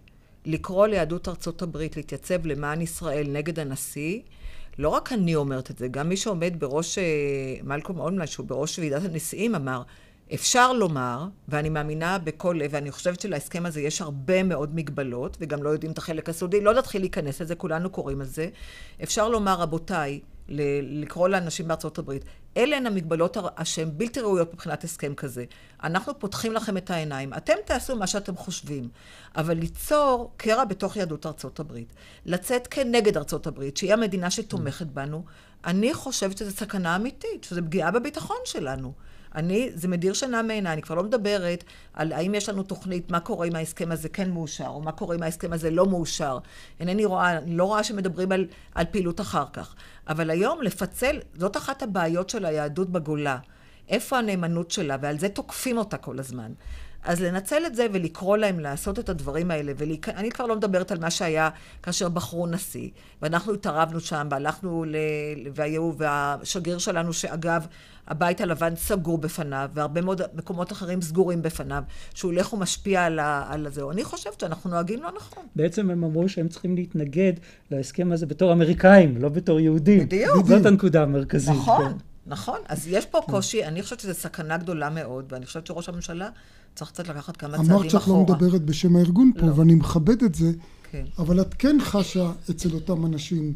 [0.46, 4.20] לקרוא ליהדות ארצות הברית להתייצב למען ישראל נגד הנשיא,
[4.78, 7.04] לא רק אני אומרת את זה, גם מי שעומד בראש, אה,
[7.64, 9.82] מלקום אולמלן, שהוא בראש ועידת הנשיאים, אמר,
[10.34, 15.64] אפשר לומר, ואני מאמינה בכל לב, ואני חושבת שלהסכם הזה יש הרבה מאוד מגבלות, וגם
[15.64, 18.50] לא יודעים את החלק הסודי, לא נתחיל להיכנס לזה, כולנו קוראים על זה.
[19.04, 20.20] אפשר לומר, רבותיי,
[20.50, 22.26] לקרוא לאנשים בארצות הברית,
[22.58, 25.46] אלה הן המגבלות שהן בלתי ראויות מבחינת הסכם כזה.
[25.84, 28.90] אנחנו פותחים לכם את העיניים, אתם תעשו מה שאתם חושבים,
[29.36, 31.94] אבל ליצור קרע בתוך יהדות ארצות הברית,
[32.26, 35.24] לצאת כנגד ארצות הברית, שהיא המדינה שתומכת בנו,
[35.66, 38.94] אני חושבת שזו סכנה אמיתית, שזו פגיעה בביטחון שלנו.
[39.36, 41.64] אני, זה מדיר שינה מעיניי, אני כבר לא מדברת
[41.94, 45.16] על האם יש לנו תוכנית, מה קורה אם ההסכם הזה כן מאושר, או מה קורה
[45.16, 46.38] אם ההסכם הזה לא מאושר.
[46.80, 49.76] אינני רואה, אני לא רואה שמדברים על, על פעילות אחר כך.
[50.08, 53.38] אבל היום לפצל, זאת אחת הבעיות של היהדות בגולה.
[53.90, 56.52] איפה הנאמנות שלה, ועל זה תוקפים אותה כל הזמן.
[57.06, 61.00] אז לנצל את זה ולקרוא להם לעשות את הדברים האלה, ואני כבר לא מדברת על
[61.00, 61.50] מה שהיה
[61.84, 62.90] כאשר בחרו נשיא,
[63.22, 64.96] ואנחנו התערבנו שם, והלכנו, ל...
[65.56, 67.68] והיו, והשגריר שלנו, שאגב,
[68.08, 71.84] הבית הלבן סגור בפניו, והרבה מאוד מקומות אחרים סגורים בפניו,
[72.14, 73.46] שהוא הולך ומשפיע על, ה...
[73.50, 73.82] על זה.
[73.92, 75.44] אני חושבת שאנחנו נוהגים לא נכון.
[75.56, 77.34] בעצם הם אמרו שהם צריכים להתנגד
[77.72, 80.00] להסכם הזה בתור אמריקאים, לא בתור יהודים.
[80.00, 80.46] בדיוק.
[80.46, 81.56] זאת הנקודה המרכזית.
[81.56, 81.98] נכון, כן.
[82.26, 82.60] נכון.
[82.68, 86.30] אז יש פה קושי, אני חושבת שזו סכנה גדולה מאוד, ואני חושבת שראש הממשלה
[86.76, 87.82] צריך קצת לקחת כמה צעדים אחורה.
[87.82, 89.54] אמרת שאת לא מדברת בשם הארגון פה, לא.
[89.56, 90.52] ואני מכבד את זה,
[90.92, 91.06] כן.
[91.18, 93.54] אבל את כן חשה אצל אותם אנשים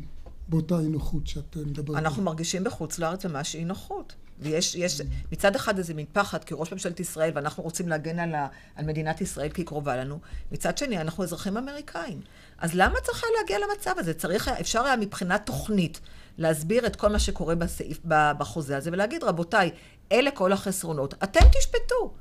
[0.47, 1.97] באותה אי נוחות שאת מדברת.
[1.97, 4.15] אנחנו מרגישים בחוץ לארץ ממש אי נוחות.
[4.39, 5.01] ויש, יש,
[5.31, 8.85] מצד אחד איזה מין פחד, כי ראש ממשלת ישראל, ואנחנו רוצים להגן על, ה, על
[8.85, 10.19] מדינת ישראל כי היא קרובה לנו.
[10.51, 12.21] מצד שני, אנחנו אזרחים אמריקאים.
[12.57, 14.13] אז למה צריך היה להגיע למצב הזה?
[14.13, 15.99] צריך, אפשר היה מבחינת תוכנית
[16.37, 19.71] להסביר את כל מה שקורה בסעיף, בחוזה הזה, ולהגיד, רבותיי,
[20.11, 22.13] אלה כל החסרונות, אתם תשפטו.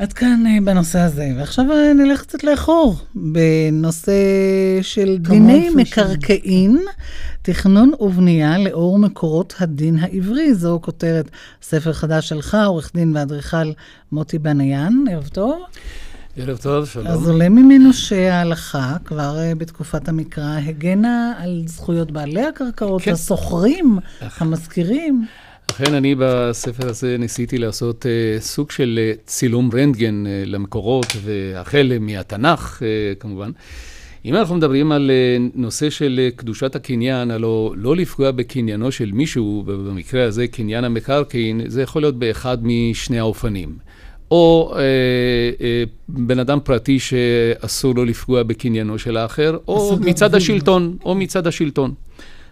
[0.00, 4.12] עד כאן אה, בנושא הזה, ועכשיו אה, נלך קצת לאחור, בנושא
[4.82, 6.78] של דיני מקרקעין,
[7.42, 10.54] תכנון ובנייה לאור מקורות הדין העברי.
[10.54, 11.30] זו כותרת
[11.62, 13.72] ספר חדש שלך, עורך דין ואדריכל
[14.12, 15.62] מוטי בניאן, ערב טוב.
[16.36, 17.06] ערב טוב, שלום.
[17.06, 23.12] אז עולה ממנו שההלכה, כבר אה, בתקופת המקרא, הגנה על זכויות בעלי הקרקעות, כן.
[23.12, 23.98] השוכרים,
[24.38, 25.26] המשכירים.
[25.70, 31.92] לכן אני בספר הזה ניסיתי לעשות uh, סוג של uh, צילום רנטגן uh, למקורות, והחל
[32.00, 32.82] מהתנ"ך uh,
[33.20, 33.50] כמובן.
[34.24, 39.12] אם אנחנו מדברים על uh, נושא של uh, קדושת הקניין, הלוא לא לפגוע בקניינו של
[39.12, 43.78] מישהו, במקרה הזה קניין המקרקעין, זה יכול להיות באחד משני האופנים.
[44.30, 44.80] או אה,
[45.60, 51.46] אה, בן אדם פרטי שאסור לו לפגוע בקניינו של האחר, או מצד השלטון, או מצד
[51.46, 51.94] השלטון.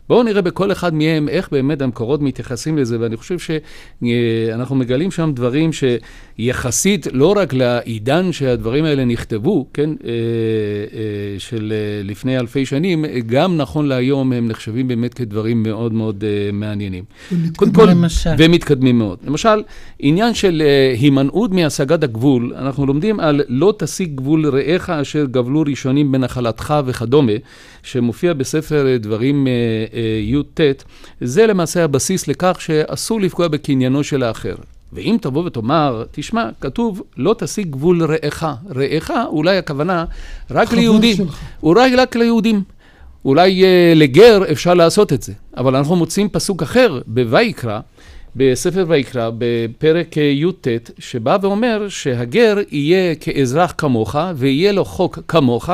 [0.09, 5.33] בואו נראה בכל אחד מהם איך באמת המקורות מתייחסים לזה, ואני חושב שאנחנו מגלים שם
[5.35, 12.67] דברים שיחסית לא רק לעידן שהדברים האלה נכתבו, כן, אה, אה, של אה, לפני אלפי
[12.67, 17.05] שנים, גם נכון להיום הם נחשבים באמת כדברים מאוד מאוד מעניינים.
[17.57, 18.31] קודם כל, למשל.
[18.39, 19.19] ומתקדמים מאוד.
[19.27, 19.63] למשל,
[19.99, 20.63] עניין של
[20.99, 27.33] הימנעות מהשגת הגבול, אנחנו לומדים על לא תשיג גבול רעך אשר גבלו ראשונים בנחלתך וכדומה,
[27.83, 29.47] שמופיע בספר דברים
[30.23, 30.61] י"ט,
[31.21, 34.55] זה למעשה הבסיס לכך שאסור לפגוע בקניינו של האחר.
[34.93, 38.45] ואם תבוא ותאמר, תשמע, כתוב, לא תשיג גבול רעך.
[38.77, 40.05] רעך, אולי הכוונה
[40.51, 41.17] רק ליהודים.
[41.63, 42.63] אולי רק ליהודים.
[43.25, 45.33] אולי uh, לגר אפשר לעשות את זה.
[45.57, 47.81] אבל אנחנו מוצאים פסוק אחר בויקרא,
[48.37, 50.69] בספר ויקרא, בפרק י"ט,
[50.99, 55.71] שבא ואומר שהגר יהיה כאזרח כמוך, ויהיה לו חוק כמוך,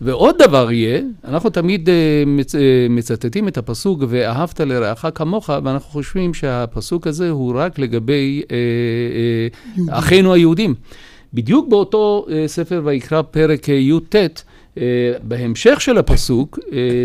[0.00, 1.88] ועוד דבר יהיה, אנחנו תמיד
[2.26, 2.54] מצ...
[2.90, 9.98] מצטטים את הפסוק ואהבת לרעך כמוך, ואנחנו חושבים שהפסוק הזה הוא רק לגבי אה, אה,
[9.98, 10.74] אחינו היהודים.
[11.34, 14.16] בדיוק באותו ספר ויקרא, פרק י"ט,
[15.22, 16.58] בהמשך של הפסוק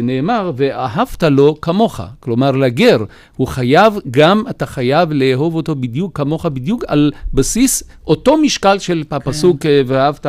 [0.03, 2.01] נאמר, ואהבת לו כמוך.
[2.19, 2.97] כלומר, לגר,
[3.37, 9.03] הוא חייב, גם אתה חייב לאהוב אותו בדיוק כמוך, בדיוק על בסיס אותו משקל של
[9.11, 10.25] הפסוק, ואהבת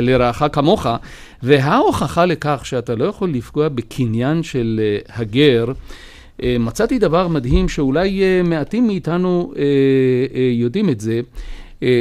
[0.00, 0.86] לרעך כמוך.
[1.42, 5.64] וההוכחה לכך שאתה לא יכול לפגוע בקניין של הגר,
[6.42, 9.52] מצאתי דבר מדהים שאולי מעטים מאיתנו
[10.52, 11.20] יודעים את זה.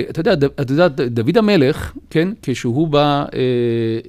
[0.09, 3.39] אתה יודע, אתה יודע, דוד המלך, כן, כשהוא בא אה,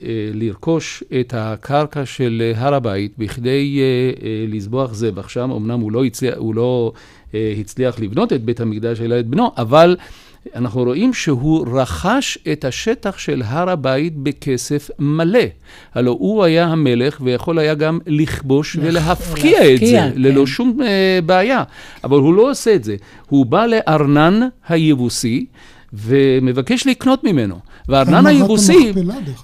[0.02, 5.92] אה, לרכוש את הקרקע של הר הבית בכדי אה, אה, לזבוח זבח שם, אמנם הוא
[5.92, 6.92] לא הצליח, הוא לא
[7.34, 9.96] אה, הצליח לבנות את בית המקדש אלא את בנו, אבל
[10.54, 15.40] אנחנו רואים שהוא רכש את השטח של הר הבית בכסף מלא.
[15.94, 20.12] הלוא הוא היה המלך ויכול היה גם לכבוש ולהפקיע את זה, כן.
[20.14, 20.84] ללא שום uh,
[21.26, 21.62] בעיה.
[22.04, 22.96] אבל הוא לא עושה את זה.
[23.28, 25.46] הוא בא לארנן היבוסי
[25.92, 27.58] ומבקש לקנות ממנו.
[27.88, 28.92] וארנן היבוסי...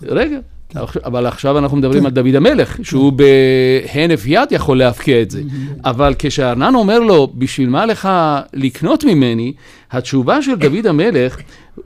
[0.02, 0.38] רגע.
[0.68, 0.80] כן.
[1.04, 2.06] אבל עכשיו אנחנו מדברים.
[2.06, 2.78] על דוד המלך.
[2.82, 5.42] שהוא בהינף יד יכול להפקיע את זה.
[5.84, 8.08] אבל כשארנן אומר לו, בשביל מה לך
[8.54, 9.52] לקנות ממני,
[9.90, 11.36] התשובה של דוד המלך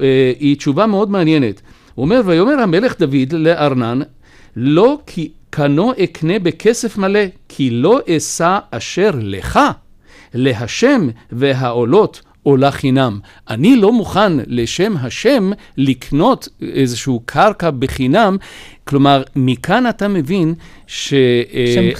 [0.01, 1.61] אה, היא תשובה מאוד מעניינת.
[1.95, 4.01] הוא אומר, ויאמר המלך דוד לארנן,
[4.57, 9.61] לא כי קנו אקנה בכסף מלא, כי לא אשא אשר לך,
[10.35, 13.21] להשם והעולות עולה חינם.
[13.51, 18.37] אני לא מוכן לשם השם לקנות איזשהו קרקע בחינם.
[18.85, 20.55] כלומר, מכאן אתה מבין
[20.87, 21.97] שהפגיעה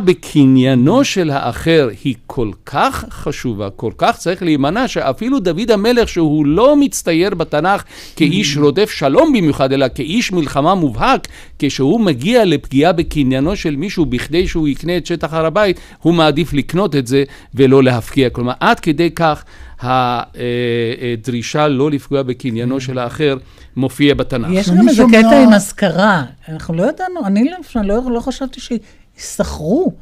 [0.00, 6.46] בקניינו של האחר היא כל כך חשובה, כל כך צריך להימנע, שאפילו דוד המלך, שהוא
[6.46, 7.84] לא מצטייר בתנ"ך
[8.16, 14.48] כאיש רודף שלום במיוחד, אלא כאיש מלחמה מובהק, כשהוא מגיע לפגיעה בקניינו של מישהו בכדי
[14.48, 18.30] שהוא יקנה את שטח הר הבית, הוא מעדיף לקנות את זה ולא להפקיע.
[18.30, 19.44] כלומר, עד כדי כך
[19.80, 23.36] הדרישה לא לפגוע בקניינו של האחר
[23.76, 24.48] מופיע בתנ"ך.
[24.52, 26.24] יש גם איזה קטע עם השכרה.
[26.48, 29.92] אנחנו לא ידענו, אני לא, לא חשבתי שיסחרו.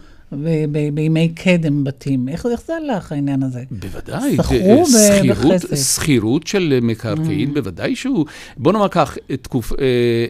[0.95, 2.29] בימי קדם בתים.
[2.29, 3.63] איך, איך זה הלך, העניין הזה?
[3.71, 4.37] בוודאי.
[4.37, 4.85] שכרו
[5.31, 5.77] בחסד.
[5.77, 7.55] שכירות של מקרקעין, mm.
[7.55, 8.27] בוודאי שהוא...
[8.57, 9.79] בוא נאמר כך, תקופ, אה,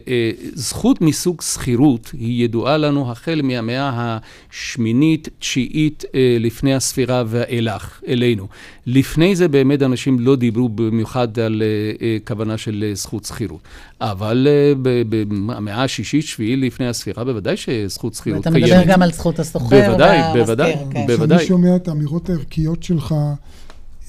[0.07, 4.17] אה, זכות מסוג שכירות היא ידועה לנו החל מהמאה
[4.51, 8.47] השמינית, תשיעית אה, לפני הספירה ואילך, אלינו.
[8.87, 13.61] לפני זה באמת אנשים לא דיברו במיוחד על אה, אה, כוונה של אה, זכות שכירות.
[14.01, 14.73] אבל אה,
[15.09, 18.63] במאה השישית, שביעית לפני הספירה, בוודאי שזכות שכירות קיימת.
[18.63, 19.94] ואתה מדבר גם על זכות השוכר.
[19.97, 21.07] בוודאי, בוודאי, כן.
[21.07, 21.37] בוודאי.
[21.37, 23.15] כשאני שומע את האמירות הערכיות שלך,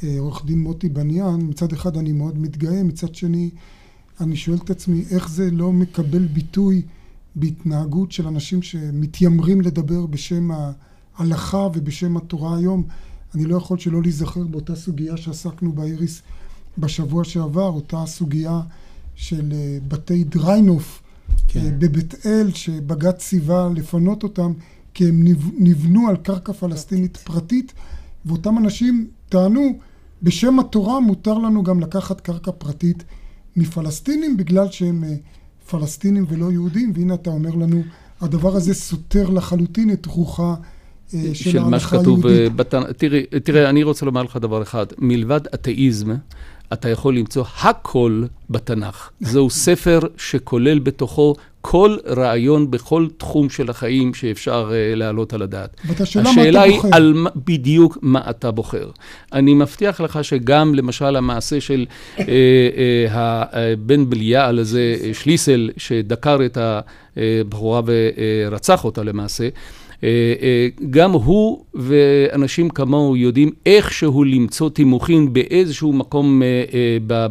[0.05, 3.51] אה, עורך דין מוטי בניאן, מצד אחד אני מאוד מתגאה, מצד שני
[4.21, 6.83] אני שואל את עצמי איך זה לא מקבל ביטוי
[7.37, 10.51] בהתנהגות של אנשים שמתיימרים לדבר בשם
[11.19, 12.83] ההלכה ובשם התורה היום.
[13.35, 16.23] אני לא יכול שלא להיזכר באותה סוגיה שעסקנו באיריס
[16.79, 18.61] בשבוע שעבר, אותה סוגיה
[19.15, 21.03] של אה, בתי דריינוף
[21.49, 21.61] כן.
[21.61, 24.53] אה, בבית אל, שבג"ץ ציווה לפנות אותם
[24.97, 25.25] כי הם
[25.59, 27.73] נבנו על קרקע פלסטינית פרטית,
[28.27, 29.79] ואותם אנשים טענו,
[30.23, 33.05] בשם התורה מותר לנו גם לקחת קרקע פרטית
[33.57, 35.15] מפלסטינים בגלל שהם אה,
[35.71, 37.83] פלסטינים ולא יהודים, והנה אתה אומר לנו,
[38.21, 40.55] הדבר הזה סותר לחלוטין את רוחה
[41.15, 42.27] אה, של של מה שכתוב.
[42.27, 42.93] אה, בתנ"ך.
[42.97, 44.87] תראה, תראה, אני רוצה לומר לך דבר אחד.
[44.99, 46.15] מלבד אתאיזם,
[46.73, 49.11] אתה יכול למצוא הכל בתנ"ך.
[49.21, 55.77] זהו ספר שכולל בתוכו כל רעיון בכל תחום של החיים שאפשר אה, להעלות על הדעת.
[55.87, 56.89] ואת השאלה מה השאלה אתה היא בוחר.
[56.93, 58.91] על מה, בדיוק מה אתה בוחר.
[59.33, 61.87] אני מבטיח לך שגם למשל המעשה של
[62.19, 66.59] אה, אה, הבן בליעל הזה, אה, שליסל, שדקר את
[67.17, 69.86] הבחורה ורצח אותה למעשה, אה, אה,
[70.91, 77.29] גם הוא ואנשים כמוהו יודעים איכשהו למצוא תימוכין באיזשהו מקום אה, אה,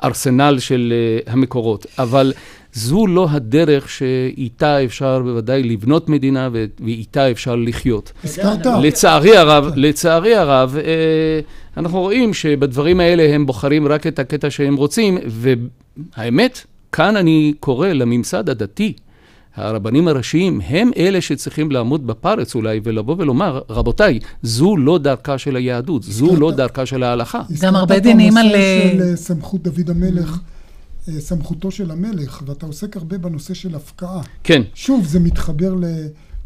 [0.00, 1.86] בארסנל של אה, המקורות.
[1.98, 2.32] אבל
[2.72, 6.48] זו לא הדרך שאיתה אפשר בוודאי לבנות מדינה
[6.80, 8.12] ואיתה אפשר לחיות.
[8.24, 8.66] הזכרת.
[8.82, 11.40] לצערי הרב, לצערי הרב, אה,
[11.76, 16.60] אנחנו רואים שבדברים האלה הם בוחרים רק את הקטע שהם רוצים, והאמת,
[16.92, 18.92] כאן אני קורא לממסד הדתי.
[19.56, 25.56] הרבנים הראשיים הם אלה שצריכים לעמוד בפרץ אולי ולבוא ולומר, רבותיי, זו לא דרכה של
[25.56, 27.42] היהדות, זו לא דרכה של ההלכה.
[27.60, 28.46] גם הרבה דינים על...
[28.46, 30.38] הנושא של אה, אה, סמכות דוד המלך,
[31.08, 34.20] אה, סמכותו של המלך, ואתה עוסק הרבה בנושא של הפקעה.
[34.44, 34.62] כן.
[34.74, 35.74] שוב, זה מתחבר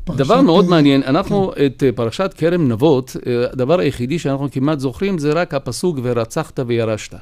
[0.08, 0.18] לפרשת...
[0.18, 5.18] דבר מאוד מעניין, אנחנו את אה, פרשת כרם נבות, אה, הדבר היחידי שאנחנו כמעט זוכרים
[5.18, 7.14] זה רק הפסוק ורצחת וירשת.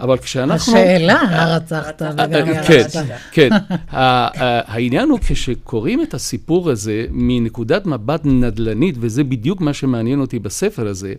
[0.00, 0.72] אבל כשאנחנו...
[0.76, 3.00] השאלה, הרצחת וגם אה, כן, ירשת.
[3.32, 3.48] כן.
[3.90, 10.38] ה- העניין הוא כשקוראים את הסיפור הזה מנקודת מבט נדל"נית, וזה בדיוק מה שמעניין אותי
[10.38, 11.14] בספר הזה,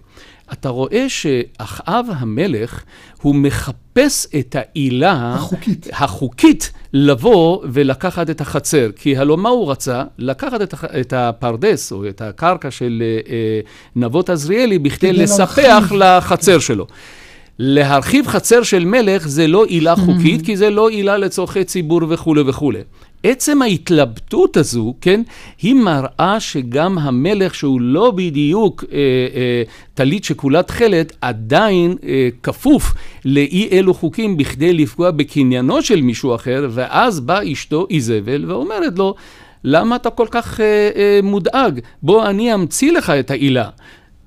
[0.53, 2.83] אתה רואה שאחאב המלך,
[3.21, 5.87] הוא מחפש את העילה החוקית.
[5.93, 8.89] החוקית לבוא ולקחת את החצר.
[8.95, 10.03] כי הלוא מה הוא רצה?
[10.17, 13.59] לקחת את, את הפרדס או את הקרקע של אה, אה,
[13.95, 15.91] נבות עזריאלי בכדי כדי לספח.
[15.91, 16.87] לחצר שלו.
[17.59, 22.41] להרחיב חצר של מלך זה לא עילה חוקית, כי זה לא עילה לצורכי ציבור וכולי
[22.45, 22.79] וכולי.
[23.29, 25.21] עצם ההתלבטות הזו, כן,
[25.61, 28.97] היא מראה שגם המלך, שהוא לא בדיוק אה,
[29.35, 29.63] אה,
[29.93, 32.93] טלית שכולה תכלת, עדיין אה, כפוף
[33.25, 39.15] לאי אלו חוקים בכדי לפגוע בקניינו של מישהו אחר, ואז באה אשתו איזבל ואומרת לו,
[39.63, 41.79] למה אתה כל כך אה, אה, מודאג?
[42.03, 43.69] בוא אני אמציא לך את העילה.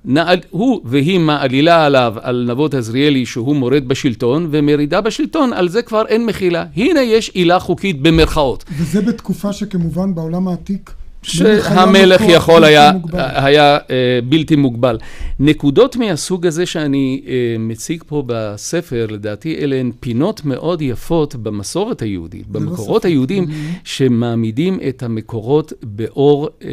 [0.05, 5.82] נעל, הוא והיא מעלילה עליו, על נבות עזריאלי, שהוא מורד בשלטון, ומרידה בשלטון, על זה
[5.82, 6.64] כבר אין מחילה.
[6.76, 8.64] הנה יש עילה חוקית במרכאות.
[8.78, 10.90] וזה בתקופה שכמובן בעולם העתיק...
[11.23, 12.93] שהמלך יכול היה.
[13.12, 14.99] היה אה, בלתי מוגבל.
[15.41, 22.03] נקודות מהסוג הזה שאני אה, מציג פה בספר, לדעתי אלה הן פינות מאוד יפות במסורת
[22.03, 23.47] היהודית, במקורות היהודים,
[23.85, 26.68] שמעמידים את המקורות באור אה,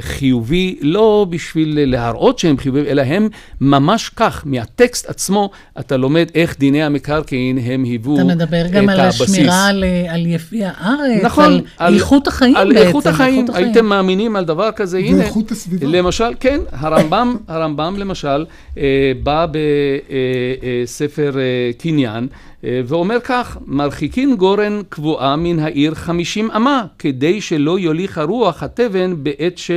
[0.00, 3.28] חיובי, לא בשביל להראות שהם חיוביים, אלא הם
[3.60, 8.88] ממש כך, מהטקסט עצמו, אתה לומד איך דיני המקרקעין הם היוו אתה את מדבר גם
[8.88, 9.30] על הבסיס.
[9.30, 12.86] השמירה על, על יפי הארץ, נכון, על איכות החיים על בעצם.
[12.86, 15.18] איכות החיים, הייתם מאמינים על דבר כזה, הנה.
[15.18, 15.86] ואיכות הסביבה.
[15.86, 18.46] למשל, כן, הרמב"ם, הרמב"ם למשל,
[18.78, 19.46] אה, בא
[20.84, 27.78] בספר אה, קניין, אה, ואומר כך, מרחיקין גורן קבועה מן העיר חמישים אמה, כדי שלא
[27.78, 29.70] יוליך הרוח התבן בעת, ש,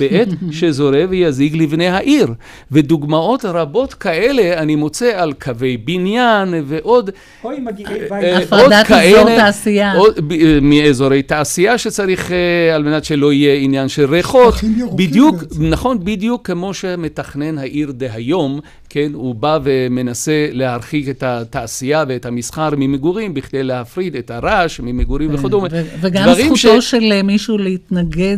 [0.00, 0.28] בעת
[0.58, 2.26] שזורה ויזיג לבני העיר.
[2.72, 7.10] ודוגמאות רבות כאלה אני מוצא על קווי בניין ועוד...
[7.44, 8.52] אוי, מגיעי אה, בית.
[8.52, 9.94] עוד הפרדת אזור כאלה, תעשייה.
[9.94, 14.54] עוד, ב- אה, מאזורי תעשייה שצריך, אה, על מנת שלא יהיה עניין של ריחות.
[14.94, 15.36] בדיוק.
[15.58, 18.60] נכון, בדיוק כמו שמתכנן העיר דהיום,
[18.90, 25.34] כן, הוא בא ומנסה להרחיק את התעשייה ואת המסחר ממגורים, בכדי להפריד את הרעש ממגורים
[25.34, 25.68] וכדומה.
[25.70, 28.36] ו- וגם זכותו של אה, מישהו להתנגד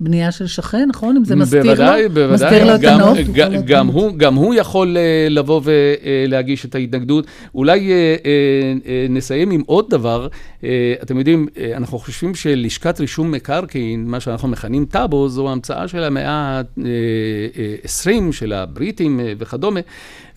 [0.00, 1.16] לבנייה של שכן, נכון?
[1.16, 3.18] אם זה מסתיר לו, בוודאי, בוודאי, מסתיר לו את הנוף.
[3.34, 7.26] גם, גם, הוא, גם הוא יכול אה, לבוא ולהגיש את ההתנגדות.
[7.54, 10.28] אולי אה, אה, אה, נסיים עם עוד דבר.
[10.64, 15.88] אה, אתם יודעים, אה, אנחנו חושבים שלשכת רישום מקרקעין, מה שאנחנו מכנים טאבו, זו המצאה
[15.88, 19.80] של המאה ה-20, של הבריטים אה, וכדומה.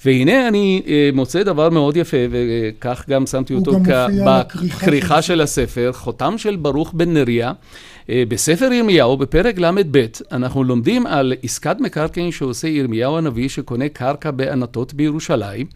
[0.06, 5.42] והנה אני אה, מוצא דבר מאוד יפה, וכך גם שמתי אותו גם כ- בכריכה של
[5.42, 7.52] הספר, חותם של ברוך בן נריה.
[8.10, 14.32] אה, בספר ירמיהו, בפרק ל"ב, אנחנו לומדים על עסקת מקרקעין שעושה ירמיהו הנביא, שקונה קרקע
[14.32, 15.68] בענתות בירושלים.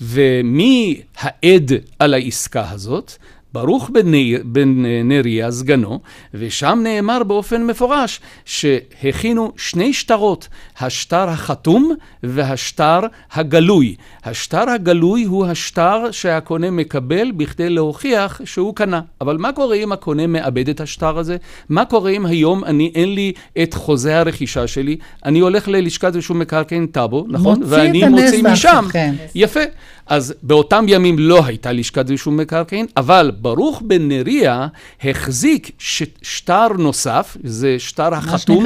[0.00, 3.12] ומי העד על העסקה הזאת?
[3.56, 4.12] ברוך בן,
[4.44, 6.00] בן נריה, סגנו,
[6.34, 10.48] ושם נאמר באופן מפורש שהכינו שני שטרות,
[10.80, 13.00] השטר החתום והשטר
[13.32, 13.94] הגלוי.
[14.24, 19.00] השטר הגלוי הוא השטר שהקונה מקבל בכדי להוכיח שהוא קנה.
[19.20, 21.36] אבל מה קורה אם הקונה מאבד את השטר הזה?
[21.68, 23.32] מה קורה אם היום אני, אין לי
[23.62, 24.96] את חוזה הרכישה שלי?
[25.24, 27.58] אני הולך ללשכת רישום מקרקעין טאבו, נכון?
[27.58, 28.76] מוציא ואני מוציא משם.
[28.82, 29.14] והסוכן.
[29.34, 29.60] יפה.
[30.06, 34.66] אז באותם ימים לא הייתה לשכת רישום מקרקעין, אבל ברוך בן נריה
[35.04, 38.64] החזיק ש- שטר נוסף, זה שטר החתום.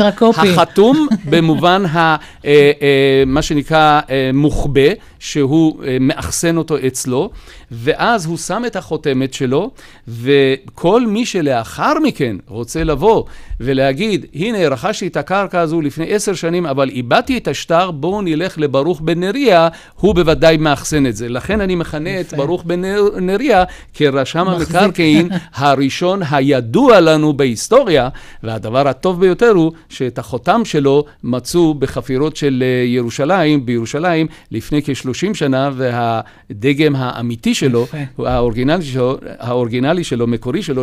[0.53, 7.31] החתום במובן ה, אה, אה, מה שנקרא אה, מוחבא, שהוא מאחסן אותו אצלו,
[7.71, 9.71] ואז הוא שם את החותמת שלו,
[10.09, 13.25] וכל מי שלאחר מכן רוצה לבוא
[13.63, 18.59] ולהגיד, הנה, רכשתי את הקרקע הזו לפני עשר שנים, אבל איבדתי את השטר, בואו נלך
[18.59, 19.69] לברוך בן נריה,
[20.01, 21.29] הוא בוודאי מאחסן את זה.
[21.29, 24.49] לכן אני מכנה את ברוך בן נר- נריה כרשם.
[24.49, 28.09] המקרקעין הראשון הידוע לנו בהיסטוריה,
[28.43, 35.35] והדבר הטוב ביותר הוא שאת החותם שלו מצאו בחפירות של אה, ירושלים, בירושלים, לפני כ-30
[35.35, 37.87] שנה, והדגם האמיתי שלו,
[38.19, 40.27] האורגינלי שלו, האורגינלי שלו,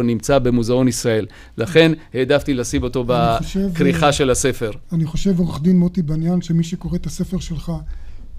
[0.04, 1.26] נמצא במוזיאון ישראל.
[1.58, 4.72] לכן העדפתי לשים אותו אני חושב, בכריכה של הספר.
[4.92, 7.72] אני חושב, עורך דין מוטי בניאן, שמי שקורא את הספר שלך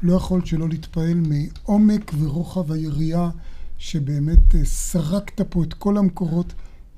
[0.03, 3.31] לא יכול שלא להתפעל מעומק ורוחב היריעה,
[3.79, 6.53] שבאמת אה, סרקת פה את כל המקורות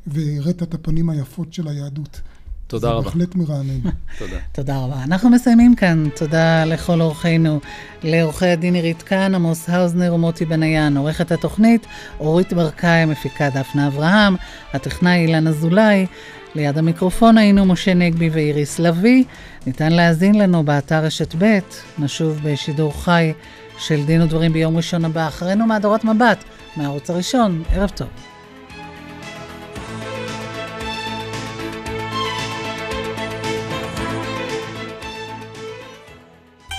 [0.07, 2.21] והראית את הפנים היפות של היהדות.
[2.67, 3.05] תודה זה רבה.
[3.05, 3.81] בהחלט מרענן.
[4.19, 4.37] תודה.
[4.53, 5.03] תודה רבה.
[5.05, 6.09] אנחנו מסיימים כאן.
[6.17, 7.61] תודה לכל אורחינו,
[8.03, 11.87] לעורכי הדין עירית כהן, עמוס האוזנר ומוטי בניאן, עורכת התוכנית,
[12.21, 14.37] אורית ברקאי, מפיקה דפנה אברהם,
[14.73, 16.07] הטכנאי אילן אזולאי.
[16.55, 19.25] ליד המיקרופון היינו משה נגבי ואיריס לביא.
[19.67, 21.59] ניתן להאזין לנו באתר רשת ב',
[21.99, 23.33] נשוב בשידור חי
[23.79, 25.29] של דין ודברים ביום ראשון הבא.
[25.29, 26.45] אחרינו מהדורת מבט,
[26.77, 27.63] מהערוץ הראשון.
[27.73, 28.09] ערב טוב.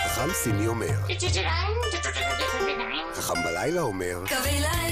[0.03, 0.87] חכם סיני אומר,
[3.15, 4.90] חכם בלילה אומר, קווי לילה,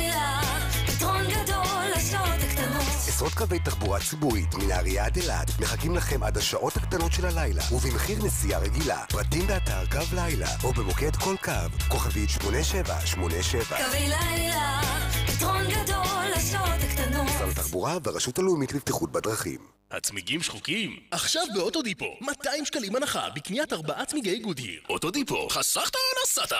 [3.20, 8.24] עשרות קווי תחבורה ציבורית מנהריה עד אילת מחכים לכם עד השעות הקטנות של הלילה ובמחיר
[8.24, 9.06] נסיעה רגילה.
[9.10, 11.52] פרטים באתר קו לילה או במוקד כל קו,
[11.88, 13.78] כוכבית 8787.
[13.78, 14.82] קווי לילה,
[15.28, 17.26] פתרון גדול לשעות הקטנות.
[17.26, 19.60] משרד התחבורה והרשות הלאומית לבטיחות בדרכים.
[19.92, 21.00] הצמיגים שחוקים?
[21.12, 24.82] עכשיו באוטודיפו, 200 שקלים הנחה בקניית ארבעה צמיגי גודהיר.
[24.90, 26.52] אוטודיפו, חסכת או נסעת?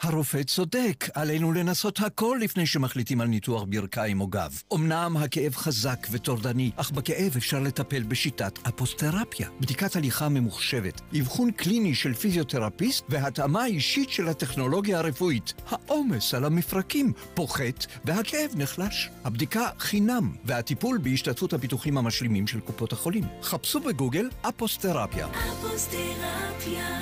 [0.00, 4.62] הרופא צודק, עלינו לנסות הכל לפני שמחליטים על ניתוח ברכיים או גב.
[4.74, 9.48] אמנם הכאב חזק וטורדני, אך בכאב אפשר לטפל בשיטת אפוסטרפיה.
[9.60, 15.54] בדיקת הליכה ממוחשבת, אבחון קליני של פיזיותרפיסט והתאמה אישית של הטכנולוגיה הרפואית.
[15.68, 19.10] העומס על המפרקים פוחת והכאב נחלש.
[19.24, 23.24] הבדיקה חינם, והטיפול בהשתתפות הביטוחים המשלימים של קופות החולים.
[23.42, 25.26] חפשו בגוגל אפוסטרפיה.
[25.26, 26.97] אפוסטרפיה.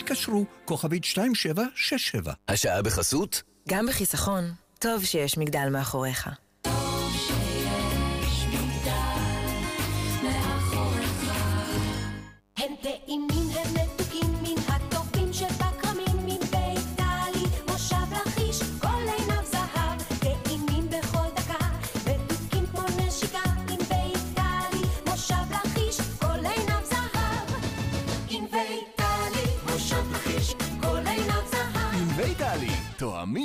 [0.00, 2.32] התקשרו, כוכבית 2767.
[2.48, 3.42] השעה בחסות?
[3.68, 4.44] גם בחיסכון,
[4.78, 6.28] טוב שיש מגדל מאחוריך.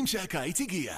[0.05, 0.95] תואמים שהקיץ הגיע.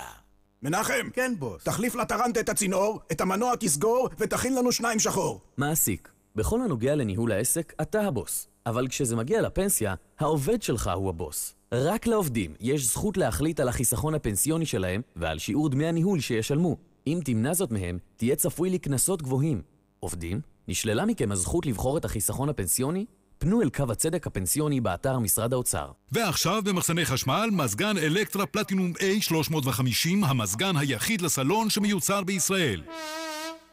[0.64, 1.10] מנחם!
[1.14, 1.64] כן, בוס.
[1.64, 5.42] תחליף לטרנטה את הצינור, את המנוע תסגור, ותכין לנו שניים שחור.
[5.58, 8.48] מעסיק, בכל הנוגע לניהול העסק, אתה הבוס.
[8.66, 11.56] אבל כשזה מגיע לפנסיה, העובד שלך הוא הבוס.
[11.72, 16.78] רק לעובדים יש זכות להחליט על החיסכון הפנסיוני שלהם ועל שיעור דמי הניהול שישלמו.
[17.08, 19.62] אם תמנע זאת מהם, תהיה צפוי לקנסות גבוהים.
[20.00, 23.06] עובדים, נשללה מכם הזכות לבחור את החיסכון הפנסיוני?
[23.40, 25.92] פנו אל קו הצדק הפנסיוני באתר משרד האוצר.
[26.12, 32.82] ועכשיו במחסני חשמל, מזגן אלקטרה פלטינום A350, המזגן היחיד לסלון שמיוצר בישראל.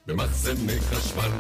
[0.07, 1.31] במחסני חשמל.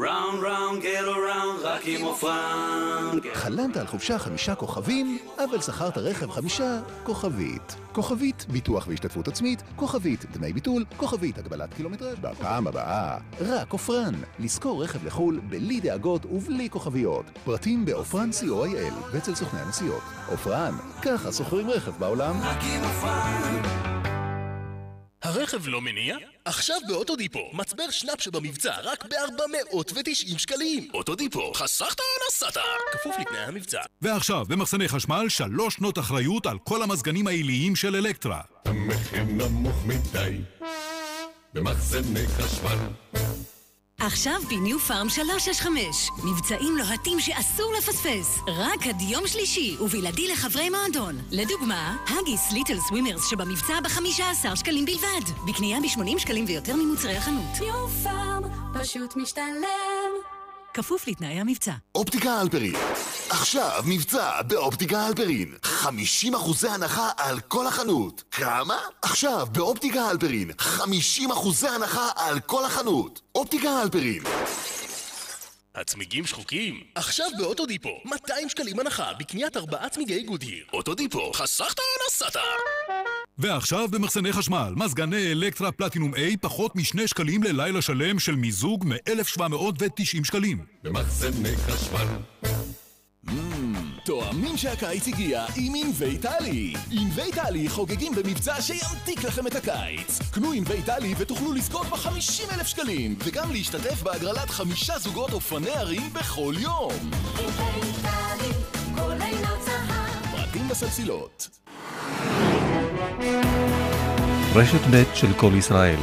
[0.00, 6.30] ראונד ראונד גט אראונד רק עם עופרן חלמת על חופשה חמישה כוכבים, אבל שכרת רכב
[6.30, 7.76] חמישה כוכבית.
[7.92, 13.18] כוכבית ביטוח והשתתפות עצמית, כוכבית דמי ביטול, כוכבית הגבלת קילומטראז' בפעם הבאה.
[13.40, 17.24] רק עופרן, לשכור רכב לחו"ל בלי דאגות ובלי כוכביות.
[17.44, 20.02] פרטים בעופרן co.il ואצל סוכני הנסיעות.
[20.28, 22.34] עופרן, ככה שוכרים רכב בעולם.
[22.42, 24.17] רק עם עופרן.
[25.22, 26.16] הרכב לא מניע?
[26.44, 30.88] עכשיו באוטודיפו, מצבר שנאפ שבמבצע רק ב-490 שקלים.
[30.94, 32.56] אוטודיפו, חסכת או נסעת?
[32.92, 33.80] כפוף לתנאי המבצע.
[34.02, 38.40] ועכשיו במחסני חשמל, שלוש שנות אחריות על כל המזגנים העיליים של אלקטרה.
[38.64, 40.38] המחיר נמוך מדי
[41.54, 42.78] במחסני חשמל
[44.00, 46.10] עכשיו בניו פארם 365.
[46.24, 48.40] מבצעים לוהטים שאסור לפספס.
[48.46, 51.18] רק עד יום שלישי, ובלעדי לחברי מועדון.
[51.30, 55.46] לדוגמה, האגיס ליטל סווימרס שבמבצע ב-15 שקלים בלבד.
[55.46, 57.60] בקנייה ב-80 שקלים ויותר ממוצרי החנות.
[57.60, 58.42] ניו פארם,
[58.74, 60.37] פשוט משתלם.
[60.78, 61.72] כפוף לתנאי המבצע.
[61.94, 62.74] אופטיקה הלפרין.
[63.30, 65.54] עכשיו מבצע באופטיקה הלפרין.
[65.62, 68.22] 50 אחוזי הנחה על כל החנות.
[68.30, 68.78] כמה?
[69.02, 70.50] עכשיו באופטיקה הלפרין.
[70.58, 73.20] 50 אחוזי הנחה על כל החנות.
[73.34, 74.22] אופטיקה הלפרין.
[75.80, 76.80] הצמיגים שחוקים?
[76.94, 80.64] עכשיו באוטודיפו, 200 שקלים הנחה בקניית ארבעה צמיגי גודהיר.
[80.72, 82.36] אוטודיפו, חסכת נסעת!
[83.38, 90.24] ועכשיו במחסני חשמל, מזגני אלקטרה פלטינום A פחות משני שקלים ללילה שלם של מיזוג מ-1790
[90.24, 90.64] שקלים.
[90.82, 92.06] במחסני חשמל.
[94.04, 96.74] טועמים שהקיץ הגיע עם ענבי טלי.
[96.90, 100.18] ענבי טלי חוגגים במבצע שימתיק לכם את הקיץ.
[100.32, 106.12] קנו ענבי טלי ותוכלו לזכות ב-50 אלף שקלים, וגם להשתתף בהגרלת חמישה זוגות אופני הרים
[106.12, 106.92] בכל יום.
[110.30, 111.48] פרטים בסלסילות.
[114.54, 116.00] רשת ב' של כל ישראל.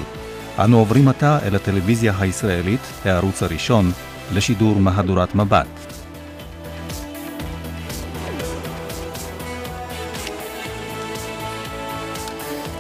[0.60, 3.92] אנו עוברים עתה אל הטלוויזיה הישראלית, הערוץ הראשון,
[4.34, 5.85] לשידור מהדורת מבט.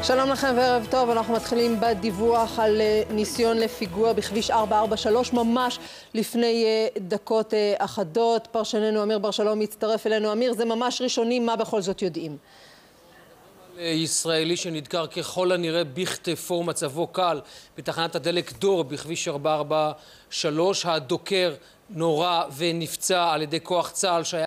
[0.07, 5.79] שלום לכם וערב טוב, אנחנו מתחילים בדיווח על אה, ניסיון לפיגוע בכביש 443 ממש
[6.13, 8.47] לפני אה, דקות אה, אחדות.
[8.51, 10.31] פרשננו אמיר בר שלום מצטרף אלינו.
[10.31, 12.37] אמיר, זה ממש ראשוני, מה בכל זאת יודעים?
[13.79, 17.41] ישראלי שנדקר ככל הנראה בכתפו, מצבו קל,
[17.77, 20.85] בתחנת הדלק דור בכביש 443.
[20.85, 21.53] הדוקר
[21.89, 24.43] נורה ונפצע על ידי כוח צה"ל שהיה